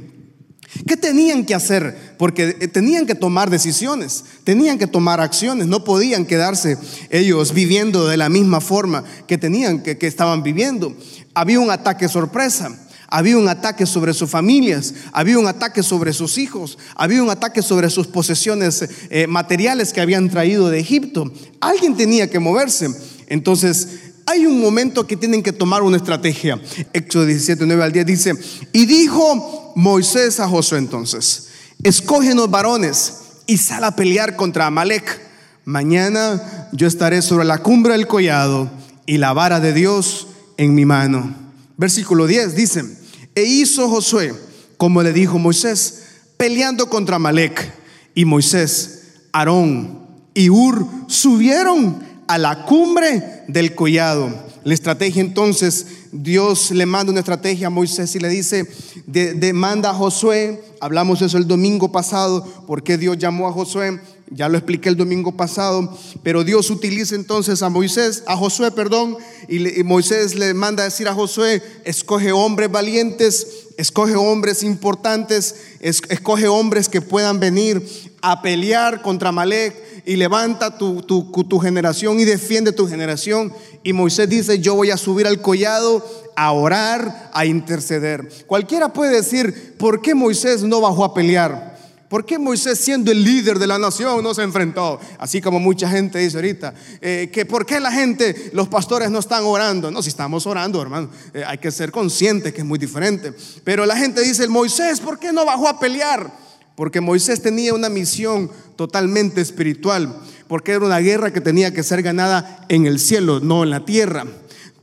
¿Qué 0.86 0.96
tenían 0.96 1.44
que 1.44 1.54
hacer? 1.54 2.14
Porque 2.16 2.56
eh, 2.60 2.68
tenían 2.68 3.06
que 3.06 3.14
tomar 3.14 3.50
decisiones, 3.50 4.24
tenían 4.44 4.78
que 4.78 4.86
tomar 4.86 5.20
acciones, 5.20 5.66
no 5.66 5.84
podían 5.84 6.24
quedarse 6.24 6.78
ellos 7.10 7.52
viviendo 7.52 8.08
de 8.08 8.16
la 8.16 8.30
misma 8.30 8.60
forma 8.60 9.04
que 9.26 9.36
tenían 9.36 9.82
que, 9.82 9.98
estaban 10.00 10.42
viviendo. 10.42 10.96
Había 11.34 11.60
un 11.60 11.70
ataque 11.70 12.08
sorpresa. 12.08 12.70
Había 13.14 13.36
un 13.36 13.46
ataque 13.46 13.84
sobre 13.84 14.14
sus 14.14 14.30
familias, 14.30 14.94
había 15.12 15.38
un 15.38 15.46
ataque 15.46 15.82
sobre 15.82 16.14
sus 16.14 16.38
hijos, 16.38 16.78
había 16.96 17.22
un 17.22 17.28
ataque 17.28 17.60
sobre 17.60 17.90
sus 17.90 18.06
posesiones 18.06 18.88
eh, 19.10 19.26
materiales 19.26 19.92
que 19.92 20.00
habían 20.00 20.30
traído 20.30 20.70
de 20.70 20.80
Egipto. 20.80 21.30
Alguien 21.60 21.94
tenía 21.94 22.30
que 22.30 22.38
moverse. 22.38 22.88
Entonces, 23.26 24.14
hay 24.24 24.46
un 24.46 24.62
momento 24.62 25.06
que 25.06 25.18
tienen 25.18 25.42
que 25.42 25.52
tomar 25.52 25.82
una 25.82 25.98
estrategia. 25.98 26.58
Éxodo 26.94 27.26
17, 27.26 27.66
9 27.66 27.84
al 27.84 27.92
10 27.92 28.06
dice, 28.06 28.32
y 28.72 28.86
dijo 28.86 29.74
Moisés 29.76 30.40
a 30.40 30.48
Josué 30.48 30.78
entonces, 30.78 31.48
escógenos 31.82 32.50
varones 32.50 33.16
y 33.46 33.58
sal 33.58 33.84
a 33.84 33.94
pelear 33.94 34.36
contra 34.36 34.68
Amalek. 34.68 35.20
Mañana 35.66 36.70
yo 36.72 36.86
estaré 36.86 37.20
sobre 37.20 37.44
la 37.44 37.58
cumbre 37.58 37.92
del 37.92 38.06
collado 38.06 38.70
y 39.04 39.18
la 39.18 39.34
vara 39.34 39.60
de 39.60 39.74
Dios 39.74 40.28
en 40.56 40.74
mi 40.74 40.86
mano. 40.86 41.34
Versículo 41.76 42.26
10 42.26 42.56
dice, 42.56 43.01
e 43.34 43.42
hizo 43.42 43.88
Josué 43.88 44.34
como 44.82 45.00
le 45.04 45.12
dijo 45.12 45.38
Moisés, 45.38 46.02
peleando 46.36 46.90
contra 46.90 47.14
Amalek. 47.14 47.72
Y 48.16 48.24
Moisés, 48.24 49.02
Aarón 49.30 50.08
y 50.34 50.50
Ur 50.50 50.84
subieron 51.06 52.02
a 52.26 52.36
la 52.36 52.64
cumbre 52.64 53.44
del 53.46 53.76
collado. 53.76 54.34
La 54.64 54.74
estrategia 54.74 55.20
entonces, 55.20 55.86
Dios 56.10 56.72
le 56.72 56.84
manda 56.84 57.12
una 57.12 57.20
estrategia 57.20 57.68
a 57.68 57.70
Moisés 57.70 58.12
y 58.16 58.18
le 58.18 58.28
dice, 58.28 58.68
demanda 59.06 59.90
a 59.90 59.94
Josué, 59.94 60.60
hablamos 60.80 61.22
eso 61.22 61.38
el 61.38 61.46
domingo 61.46 61.92
pasado, 61.92 62.44
porque 62.66 62.98
Dios 62.98 63.18
llamó 63.18 63.46
a 63.46 63.52
Josué, 63.52 64.00
ya 64.34 64.48
lo 64.48 64.56
expliqué 64.56 64.88
el 64.88 64.96
domingo 64.96 65.36
pasado, 65.36 65.96
pero 66.22 66.44
Dios 66.44 66.70
utiliza 66.70 67.14
entonces 67.14 67.62
a 67.62 67.68
Moisés, 67.68 68.22
a 68.26 68.36
Josué, 68.36 68.70
perdón, 68.70 69.16
y, 69.48 69.82
Moisés 69.82 70.34
le 70.34 70.54
manda 70.54 70.82
a 70.82 70.86
decir 70.86 71.08
a 71.08 71.14
Josué, 71.14 71.62
escoge 71.84 72.32
hombres 72.32 72.70
valientes, 72.70 73.66
escoge 73.76 74.14
hombres 74.14 74.62
importantes, 74.62 75.54
escoge 75.80 76.48
hombres 76.48 76.88
que 76.88 77.00
puedan 77.00 77.40
venir 77.40 77.86
a 78.22 78.40
pelear 78.40 79.02
contra 79.02 79.32
Malek 79.32 79.74
y 80.06 80.16
levanta 80.16 80.78
tu, 80.78 81.02
tu, 81.02 81.58
generación 81.58 82.18
y 82.18 82.24
defiende 82.24 82.72
tu 82.72 82.86
generación. 82.86 83.52
Y 83.82 83.92
Moisés 83.92 84.28
dice, 84.28 84.60
yo 84.60 84.74
voy 84.74 84.90
a 84.90 84.96
subir 84.96 85.26
al 85.26 85.40
collado 85.40 86.04
a 86.36 86.52
orar, 86.52 87.30
a 87.34 87.44
interceder. 87.44 88.28
Cualquiera 88.46 88.92
puede 88.92 89.16
decir, 89.16 89.74
¿por 89.78 90.00
qué 90.00 90.14
Moisés 90.14 90.62
no 90.62 90.80
bajó 90.80 91.04
a 91.04 91.14
pelear? 91.14 91.71
¿Por 92.12 92.26
qué 92.26 92.38
Moisés 92.38 92.78
siendo 92.78 93.10
el 93.10 93.24
líder 93.24 93.58
de 93.58 93.66
la 93.66 93.78
nación 93.78 94.22
no 94.22 94.34
se 94.34 94.42
enfrentó? 94.42 95.00
Así 95.16 95.40
como 95.40 95.58
mucha 95.58 95.88
gente 95.88 96.18
dice 96.18 96.36
ahorita, 96.36 96.74
eh, 97.00 97.30
que 97.32 97.46
por 97.46 97.64
qué 97.64 97.80
la 97.80 97.90
gente, 97.90 98.50
los 98.52 98.68
pastores 98.68 99.10
no 99.10 99.18
están 99.18 99.44
orando. 99.44 99.90
No, 99.90 100.02
si 100.02 100.10
estamos 100.10 100.46
orando, 100.46 100.82
hermano, 100.82 101.08
eh, 101.32 101.42
hay 101.46 101.56
que 101.56 101.70
ser 101.70 101.90
consciente 101.90 102.52
que 102.52 102.60
es 102.60 102.66
muy 102.66 102.78
diferente. 102.78 103.32
Pero 103.64 103.86
la 103.86 103.96
gente 103.96 104.20
dice, 104.20 104.46
Moisés, 104.46 105.00
¿por 105.00 105.18
qué 105.18 105.32
no 105.32 105.46
bajó 105.46 105.66
a 105.68 105.80
pelear? 105.80 106.30
Porque 106.74 107.00
Moisés 107.00 107.40
tenía 107.40 107.72
una 107.72 107.88
misión 107.88 108.50
totalmente 108.76 109.40
espiritual, 109.40 110.14
porque 110.48 110.72
era 110.72 110.84
una 110.84 110.98
guerra 110.98 111.32
que 111.32 111.40
tenía 111.40 111.72
que 111.72 111.82
ser 111.82 112.02
ganada 112.02 112.66
en 112.68 112.84
el 112.84 112.98
cielo, 112.98 113.40
no 113.40 113.62
en 113.62 113.70
la 113.70 113.86
tierra. 113.86 114.26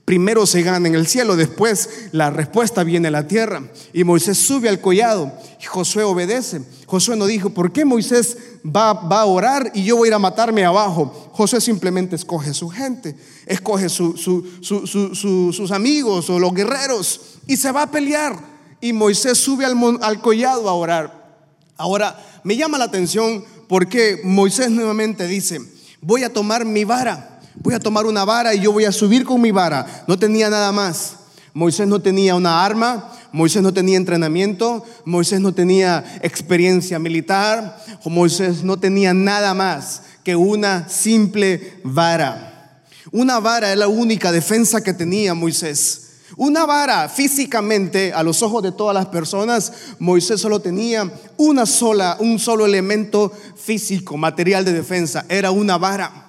Primero 0.09 0.47
se 0.47 0.63
gana 0.63 0.87
en 0.87 0.95
el 0.95 1.05
cielo, 1.05 1.35
después 1.35 2.07
la 2.13 2.31
respuesta 2.31 2.83
viene 2.83 3.09
a 3.09 3.11
la 3.11 3.27
tierra. 3.27 3.61
Y 3.93 4.03
Moisés 4.03 4.39
sube 4.39 4.67
al 4.67 4.81
collado 4.81 5.31
y 5.61 5.65
Josué 5.65 6.01
obedece. 6.01 6.63
Josué 6.87 7.15
no 7.15 7.27
dijo, 7.27 7.51
¿por 7.51 7.71
qué 7.71 7.85
Moisés 7.85 8.35
va, 8.65 8.89
a 8.89 9.25
orar 9.25 9.71
y 9.75 9.83
yo 9.83 9.97
voy 9.97 10.07
a 10.07 10.09
ir 10.09 10.13
a 10.15 10.17
matarme 10.17 10.65
abajo? 10.65 11.29
Josué 11.33 11.61
simplemente 11.61 12.15
escoge 12.15 12.55
su 12.55 12.69
gente, 12.69 13.15
escoge 13.45 13.87
sus 13.87 15.71
amigos 15.71 16.27
o 16.31 16.39
los 16.39 16.55
guerreros 16.55 17.21
y 17.45 17.55
se 17.57 17.71
va 17.71 17.83
a 17.83 17.91
pelear. 17.91 18.35
Y 18.81 18.93
Moisés 18.93 19.37
sube 19.37 19.63
al, 19.63 19.77
al 20.01 20.21
collado 20.21 20.69
a 20.69 20.73
orar. 20.73 21.37
Ahora, 21.77 22.19
me 22.43 22.57
llama 22.57 22.79
la 22.79 22.85
atención 22.85 23.45
porque 23.67 24.21
Moisés 24.23 24.71
nuevamente 24.71 25.27
dice, 25.27 25.61
voy 26.01 26.23
a 26.23 26.33
tomar 26.33 26.65
mi 26.65 26.83
vara 26.83 27.28
voy 27.56 27.74
a 27.74 27.79
tomar 27.79 28.06
una 28.06 28.25
vara 28.25 28.53
y 28.53 28.62
yo 28.62 28.72
voy 28.72 28.86
a 28.86 28.91
subir 28.91 29.25
con 29.25 29.41
mi 29.41 29.51
vara. 29.51 30.03
No 30.08 30.18
tenía 30.18 30.50
nada 30.50 30.72
más. 30.72 31.15
Moisés 31.53 31.88
no 31.88 32.01
tenía 32.01 32.36
una 32.36 32.63
arma, 32.63 33.12
Moisés 33.32 33.62
no 33.62 33.74
tenía 33.74 33.98
entrenamiento, 33.98 34.86
Moisés 35.03 35.41
no 35.41 35.53
tenía 35.53 36.20
experiencia 36.22 37.00
militar, 37.00 37.84
Moisés 38.06 38.63
no 38.63 38.77
tenía 38.77 39.13
nada 39.13 39.53
más 39.53 40.03
que 40.24 40.36
una 40.36 40.88
simple 40.88 41.82
vara. 41.84 42.82
Una 43.12 43.39
vara 43.39 43.72
es 43.72 43.77
la 43.77 43.88
única 43.88 44.32
defensa 44.32 44.84
que 44.84 44.94
tenía 44.94 45.34
Moisés. 45.34 46.06
Una 46.38 46.65
vara 46.65 47.10
físicamente 47.10 48.13
a 48.13 48.22
los 48.22 48.44
ojos 48.44 48.62
de 48.62 48.72
todas 48.72 48.94
las 48.94 49.08
personas, 49.08 49.74
Moisés 49.98 50.39
solo 50.39 50.62
tenía 50.62 51.12
una 51.38 51.65
sola, 51.65 52.18
un 52.20 52.38
solo 52.38 52.65
elemento 52.65 53.32
físico, 53.58 54.15
material 54.15 54.63
de 54.63 54.74
defensa, 54.74 55.25
era 55.27 55.51
una 55.51 55.77
vara. 55.77 56.28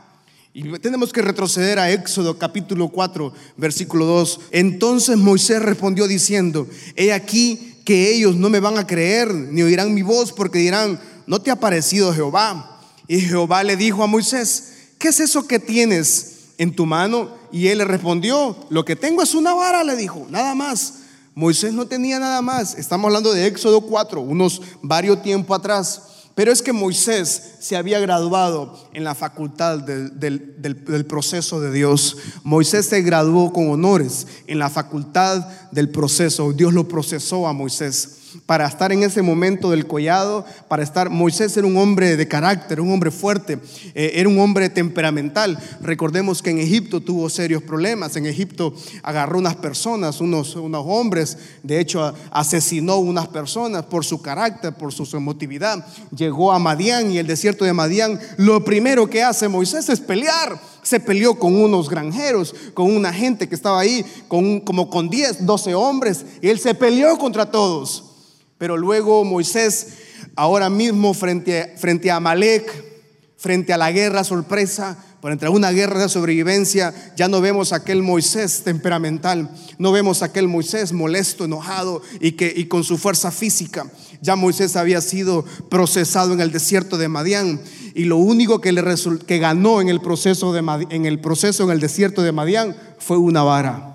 Y 0.53 0.65
tenemos 0.81 1.13
que 1.13 1.23
retroceder 1.23 1.79
a 1.79 1.93
Éxodo 1.93 2.37
capítulo 2.37 2.89
4, 2.89 3.33
versículo 3.57 4.05
2. 4.05 4.41
Entonces 4.51 5.17
Moisés 5.17 5.63
respondió 5.63 6.09
diciendo, 6.09 6.67
he 6.97 7.13
aquí 7.13 7.81
que 7.85 8.13
ellos 8.13 8.35
no 8.35 8.51
me 8.51 8.59
van 8.59 8.77
a 8.77 8.87
creer 8.87 9.33
ni 9.33 9.63
oirán 9.63 9.95
mi 9.95 10.03
voz 10.03 10.33
porque 10.33 10.59
dirán, 10.59 11.01
no 11.29 11.41
te 11.41 11.53
ha 11.53 11.57
parecido 11.57 12.13
Jehová. 12.13 12.81
Y 13.07 13.21
Jehová 13.21 13.63
le 13.63 13.77
dijo 13.77 14.03
a 14.03 14.09
Moisés, 14.09 14.73
¿qué 14.99 15.09
es 15.09 15.21
eso 15.21 15.47
que 15.47 15.61
tienes 15.61 16.49
en 16.59 16.75
tu 16.75 16.85
mano? 16.85 17.33
Y 17.53 17.69
él 17.69 17.79
le 17.79 17.85
respondió, 17.85 18.57
lo 18.71 18.85
que 18.85 18.97
tengo 18.97 19.23
es 19.23 19.37
una 19.37 19.55
vara, 19.55 19.85
le 19.85 19.95
dijo, 19.95 20.27
nada 20.31 20.57
más. 20.57 20.95
Moisés 21.37 21.73
no 21.73 21.87
tenía 21.87 22.19
nada 22.19 22.43
más. 22.43 22.75
Estamos 22.75 23.07
hablando 23.07 23.33
de 23.33 23.47
Éxodo 23.47 23.83
4, 23.83 24.21
unos 24.21 24.61
varios 24.83 25.23
tiempo 25.23 25.55
atrás. 25.55 26.10
Pero 26.35 26.53
es 26.53 26.63
que 26.63 26.73
Moisés 26.73 27.55
se 27.59 27.77
había 27.77 27.99
graduado 27.99 28.89
en 28.95 29.05
la 29.05 29.15
facultad 29.15 29.79
del, 29.79 31.05
proceso 31.09 31.61
de 31.61 31.73
Dios. 31.73 32.17
Moisés 32.45 32.87
se 32.87 33.03
graduó 33.03 33.53
con 33.53 33.71
honores 33.71 34.27
en 34.47 34.59
la 34.59 34.71
facultad 34.71 35.47
del 35.71 35.91
proceso. 35.91 36.53
Dios 36.53 36.73
lo 36.73 36.89
procesó 36.89 37.47
a 37.47 37.53
Moisés 37.53 38.20
para 38.47 38.67
estar 38.67 38.93
en 38.93 39.03
ese 39.03 39.23
momento 39.23 39.71
del 39.71 39.87
collado, 39.87 40.45
para 40.69 40.83
estar, 40.83 41.11
Moisés 41.11 41.57
era 41.57 41.67
un 41.67 41.77
hombre 41.77 42.17
de 42.17 42.29
carácter, 42.29 42.81
un 42.81 42.93
hombre 42.93 43.11
fuerte, 43.11 43.59
eh, 43.95 44.13
era 44.15 44.29
un 44.29 44.39
hombre 44.39 44.69
temperamental. 44.69 45.59
Recordemos 45.81 46.43
que 46.43 46.51
en 46.51 46.59
Egipto 46.59 47.01
tuvo 47.01 47.29
serios 47.29 47.63
problemas, 47.63 48.17
en 48.17 48.27
Egipto 48.27 48.75
agarró 49.03 49.39
unas 49.39 49.57
personas, 49.57 50.21
unos, 50.21 50.57
unos 50.57 50.85
hombres, 50.87 51.39
de 51.63 51.81
hecho 51.81 52.15
asesinó 52.31 52.97
unas 52.99 53.29
personas 53.29 53.85
por 53.85 54.05
su 54.05 54.21
carácter, 54.23 54.75
por 54.75 54.93
su 54.93 55.17
emotividad. 55.17 55.87
Llegó 56.15 56.53
a 56.53 56.59
Madián 56.59 57.11
y 57.11 57.19
el 57.19 57.27
desierto 57.27 57.65
de 57.65 57.73
Madián, 57.73 58.21
lo 58.37 58.65
primero 58.65 59.09
que 59.09 59.23
hace 59.23 59.49
Moisés 59.49 59.89
es 59.89 60.01
pelear 60.01 60.61
se 60.83 61.01
peleó 61.01 61.39
con 61.39 61.61
unos 61.61 61.89
granjeros, 61.89 62.55
con 62.75 62.95
una 62.95 63.13
gente 63.13 63.49
que 63.49 63.55
estaba 63.55 63.81
ahí, 63.81 64.05
con, 64.29 64.61
como 64.61 64.89
con 64.89 65.09
10, 65.09 65.45
12 65.47 65.75
hombres, 65.75 66.25
y 66.41 66.49
él 66.49 66.59
se 66.59 66.75
peleó 66.75 67.19
contra 67.19 67.51
todos. 67.51 68.05
Pero 68.61 68.77
luego 68.77 69.25
Moisés, 69.25 69.87
ahora 70.37 70.69
mismo 70.69 71.15
frente, 71.15 71.73
frente 71.79 72.11
a 72.11 72.17
Amalek, 72.17 72.71
frente 73.39 73.73
a 73.73 73.79
la 73.79 73.91
guerra 73.91 74.23
sorpresa, 74.23 75.03
por 75.23 75.33
entre 75.33 75.49
una 75.49 75.71
guerra 75.71 75.99
de 75.99 76.11
sobrevivencia, 76.11 76.93
ya 77.17 77.27
no 77.27 77.41
vemos 77.41 77.73
aquel 77.73 78.03
Moisés 78.03 78.61
temperamental, 78.63 79.51
no 79.79 79.93
vemos 79.93 80.21
aquel 80.21 80.47
Moisés 80.47 80.93
molesto, 80.93 81.47
enojado 81.47 82.03
y, 82.21 82.33
que, 82.33 82.53
y 82.55 82.67
con 82.67 82.85
su 82.85 82.99
fuerza 82.99 83.31
física. 83.31 83.91
Ya 84.21 84.37
Moisés 84.37 84.77
había 84.77 85.01
sido 85.01 85.47
procesado 85.71 86.35
en 86.35 86.43
el 86.43 86.53
desierto 86.53 86.99
de 86.99 87.09
Madián 87.09 87.63
y 87.95 88.05
lo 88.05 88.19
único 88.19 88.61
que, 88.61 88.73
le 88.73 88.83
que 89.27 89.39
ganó 89.39 89.81
en 89.81 89.89
el, 89.89 90.03
proceso 90.03 90.53
de, 90.53 90.87
en 90.91 91.07
el 91.07 91.19
proceso 91.19 91.65
en 91.65 91.71
el 91.71 91.81
desierto 91.81 92.21
de 92.21 92.33
Madián 92.33 92.77
fue 92.99 93.17
una 93.17 93.43
vara. 93.43 93.90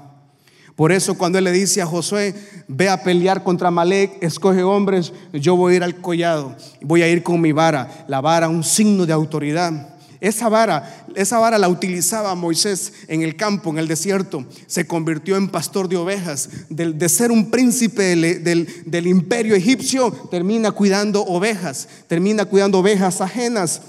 Por 0.76 0.92
eso 0.92 1.18
cuando 1.18 1.38
él 1.38 1.46
le 1.46 1.52
dice 1.54 1.82
a 1.82 1.86
Josué, 1.86 2.36
ve 2.68 2.90
a 2.90 3.02
pelear 3.02 3.44
contra 3.44 3.72
Malek, 3.72 4.22
escoge 4.22 4.62
hombres, 4.62 5.14
yo 5.32 5.56
voy 5.56 5.74
a 5.74 5.76
ir 5.78 5.84
al 5.84 5.96
collado, 5.96 6.56
voy 6.82 7.02
a 7.02 7.08
ir 7.08 7.24
con 7.24 7.40
mi 7.40 7.54
vara, 7.54 8.06
la 8.10 8.20
vara, 8.20 8.50
un 8.50 8.64
signo 8.64 9.06
de 9.06 9.14
autoridad. 9.14 9.96
Esa 10.20 10.50
vara, 10.50 11.06
esa 11.16 11.38
vara 11.40 11.58
la 11.58 11.70
utilizaba 11.70 12.36
Moisés 12.36 12.94
en 13.08 13.22
el 13.22 13.36
campo, 13.36 13.70
en 13.70 13.78
el 13.78 13.88
desierto. 13.88 14.46
Se 14.66 14.88
convirtió 14.88 15.38
en 15.38 15.50
pastor 15.50 15.88
de 15.88 15.98
ovejas. 15.98 16.50
De, 16.70 17.10
ser 17.10 17.32
un 17.32 17.52
príncipe 17.52 18.16
del, 18.16 18.68
del 18.86 19.08
imperio 19.08 19.56
egipcio, 19.56 20.12
termina 20.32 20.72
cuidando 20.72 21.24
ovejas, 21.24 21.88
termina 22.08 22.46
cuidando 22.46 22.80
ovejas 22.80 23.22
ajenas 23.22 23.82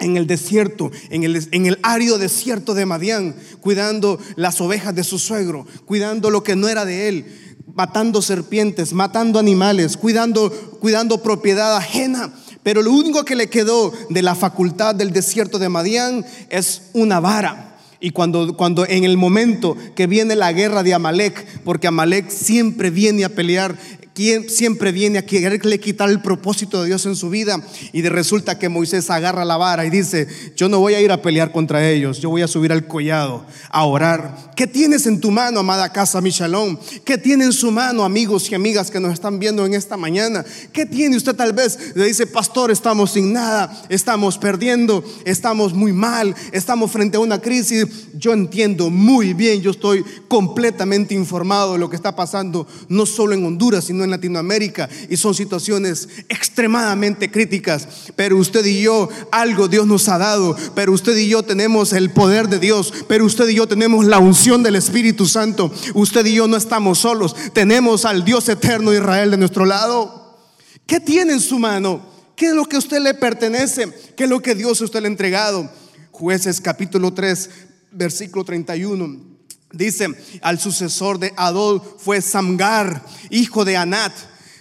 en 0.00 0.16
el 0.16 0.26
desierto, 0.26 0.90
en 1.10 1.24
el, 1.24 1.48
en 1.52 1.66
el, 1.66 1.78
árido 1.82 2.18
desierto 2.18 2.74
de 2.74 2.86
Madián, 2.86 3.36
cuidando 3.60 4.18
las 4.36 4.60
ovejas 4.60 4.94
de 4.94 5.04
su 5.04 5.18
suegro, 5.18 5.66
cuidando 5.84 6.30
lo 6.30 6.42
que 6.42 6.56
no 6.56 6.68
era 6.68 6.84
de 6.84 7.08
él, 7.08 7.26
matando 7.74 8.22
serpientes, 8.22 8.92
matando 8.92 9.38
animales, 9.38 9.96
cuidando, 9.96 10.50
cuidando 10.80 11.22
propiedad 11.22 11.76
ajena. 11.76 12.32
Pero 12.62 12.82
lo 12.82 12.92
único 12.92 13.24
que 13.24 13.36
le 13.36 13.50
quedó 13.50 13.92
de 14.10 14.22
la 14.22 14.34
facultad 14.34 14.94
del 14.94 15.12
desierto 15.12 15.58
de 15.58 15.68
Madián 15.68 16.24
es 16.50 16.82
una 16.92 17.20
vara. 17.20 17.78
Y 18.00 18.10
cuando, 18.10 18.56
cuando 18.56 18.86
en 18.86 19.04
el 19.04 19.16
momento 19.16 19.76
que 19.94 20.06
viene 20.06 20.36
la 20.36 20.52
guerra 20.52 20.82
de 20.82 20.94
Amalek, 20.94 21.62
porque 21.62 21.86
Amalek 21.86 22.28
siempre 22.30 22.90
viene 22.90 23.24
a 23.24 23.30
pelear 23.30 23.78
quien 24.14 24.48
siempre 24.48 24.92
viene 24.92 25.18
a 25.18 25.26
quererle 25.26 25.80
quitar 25.80 26.08
el 26.08 26.22
propósito 26.22 26.80
de 26.80 26.86
Dios 26.86 27.04
en 27.04 27.16
su 27.16 27.30
vida 27.30 27.60
y 27.92 28.00
de 28.00 28.08
resulta 28.08 28.58
que 28.58 28.68
Moisés 28.68 29.10
agarra 29.10 29.44
la 29.44 29.56
vara 29.56 29.84
y 29.84 29.90
dice, 29.90 30.28
yo 30.56 30.68
no 30.68 30.78
voy 30.78 30.94
a 30.94 31.00
ir 31.00 31.10
a 31.10 31.20
pelear 31.20 31.50
contra 31.50 31.88
ellos, 31.90 32.20
yo 32.20 32.30
voy 32.30 32.42
a 32.42 32.48
subir 32.48 32.72
al 32.72 32.86
collado 32.86 33.44
a 33.70 33.84
orar. 33.84 34.52
¿Qué 34.54 34.68
tienes 34.68 35.06
en 35.06 35.20
tu 35.20 35.32
mano, 35.32 35.60
amada 35.60 35.92
casa 35.92 36.20
Michalón? 36.20 36.78
¿Qué 37.04 37.18
tiene 37.18 37.44
en 37.44 37.52
su 37.52 37.72
mano, 37.72 38.04
amigos 38.04 38.48
y 38.50 38.54
amigas 38.54 38.88
que 38.88 39.00
nos 39.00 39.12
están 39.12 39.40
viendo 39.40 39.66
en 39.66 39.74
esta 39.74 39.96
mañana? 39.96 40.44
¿Qué 40.72 40.86
tiene 40.86 41.16
usted 41.16 41.34
tal 41.34 41.52
vez? 41.52 41.96
Le 41.96 42.04
dice, 42.04 42.28
pastor, 42.28 42.70
estamos 42.70 43.10
sin 43.10 43.32
nada, 43.32 43.84
estamos 43.88 44.38
perdiendo, 44.38 45.02
estamos 45.24 45.74
muy 45.74 45.92
mal, 45.92 46.36
estamos 46.52 46.92
frente 46.92 47.16
a 47.16 47.20
una 47.20 47.40
crisis. 47.40 47.84
Yo 48.14 48.32
entiendo 48.32 48.90
muy 48.90 49.34
bien, 49.34 49.60
yo 49.60 49.72
estoy 49.72 50.04
completamente 50.28 51.14
informado 51.14 51.72
de 51.72 51.80
lo 51.80 51.90
que 51.90 51.96
está 51.96 52.14
pasando, 52.14 52.68
no 52.88 53.06
solo 53.06 53.34
en 53.34 53.44
Honduras, 53.44 53.86
sino 53.86 54.03
en 54.04 54.10
Latinoamérica 54.10 54.88
y 55.08 55.16
son 55.16 55.34
situaciones 55.34 56.08
extremadamente 56.28 57.30
críticas. 57.30 57.88
Pero 58.16 58.38
usted 58.38 58.64
y 58.64 58.82
yo, 58.82 59.08
algo 59.32 59.68
Dios 59.68 59.86
nos 59.86 60.08
ha 60.08 60.18
dado, 60.18 60.56
pero 60.74 60.92
usted 60.92 61.16
y 61.16 61.28
yo 61.28 61.42
tenemos 61.42 61.92
el 61.92 62.10
poder 62.10 62.48
de 62.48 62.58
Dios, 62.58 62.92
pero 63.08 63.24
usted 63.24 63.48
y 63.48 63.54
yo 63.54 63.66
tenemos 63.66 64.04
la 64.04 64.18
unción 64.18 64.62
del 64.62 64.76
Espíritu 64.76 65.26
Santo. 65.26 65.72
Usted 65.94 66.26
y 66.26 66.34
yo 66.34 66.46
no 66.46 66.56
estamos 66.56 66.98
solos, 66.98 67.34
tenemos 67.52 68.04
al 68.04 68.24
Dios 68.24 68.48
eterno 68.48 68.92
Israel 68.92 69.30
de 69.30 69.38
nuestro 69.38 69.64
lado. 69.64 70.38
¿Qué 70.86 71.00
tiene 71.00 71.32
en 71.32 71.40
su 71.40 71.58
mano? 71.58 72.06
¿Qué 72.36 72.46
es 72.46 72.52
lo 72.52 72.66
que 72.66 72.76
a 72.76 72.80
usted 72.80 73.00
le 73.00 73.14
pertenece? 73.14 73.88
¿Qué 74.16 74.24
es 74.24 74.30
lo 74.30 74.40
que 74.40 74.54
Dios 74.54 74.80
a 74.80 74.84
usted 74.84 75.00
le 75.00 75.08
ha 75.08 75.10
entregado? 75.10 75.70
Jueces 76.10 76.60
capítulo 76.60 77.12
3, 77.12 77.50
versículo 77.92 78.44
31. 78.44 79.33
Dice, 79.74 80.08
al 80.40 80.60
sucesor 80.60 81.18
de 81.18 81.32
Adol 81.36 81.82
fue 81.98 82.22
Samgar, 82.22 83.04
hijo 83.30 83.64
de 83.64 83.76
Anat, 83.76 84.12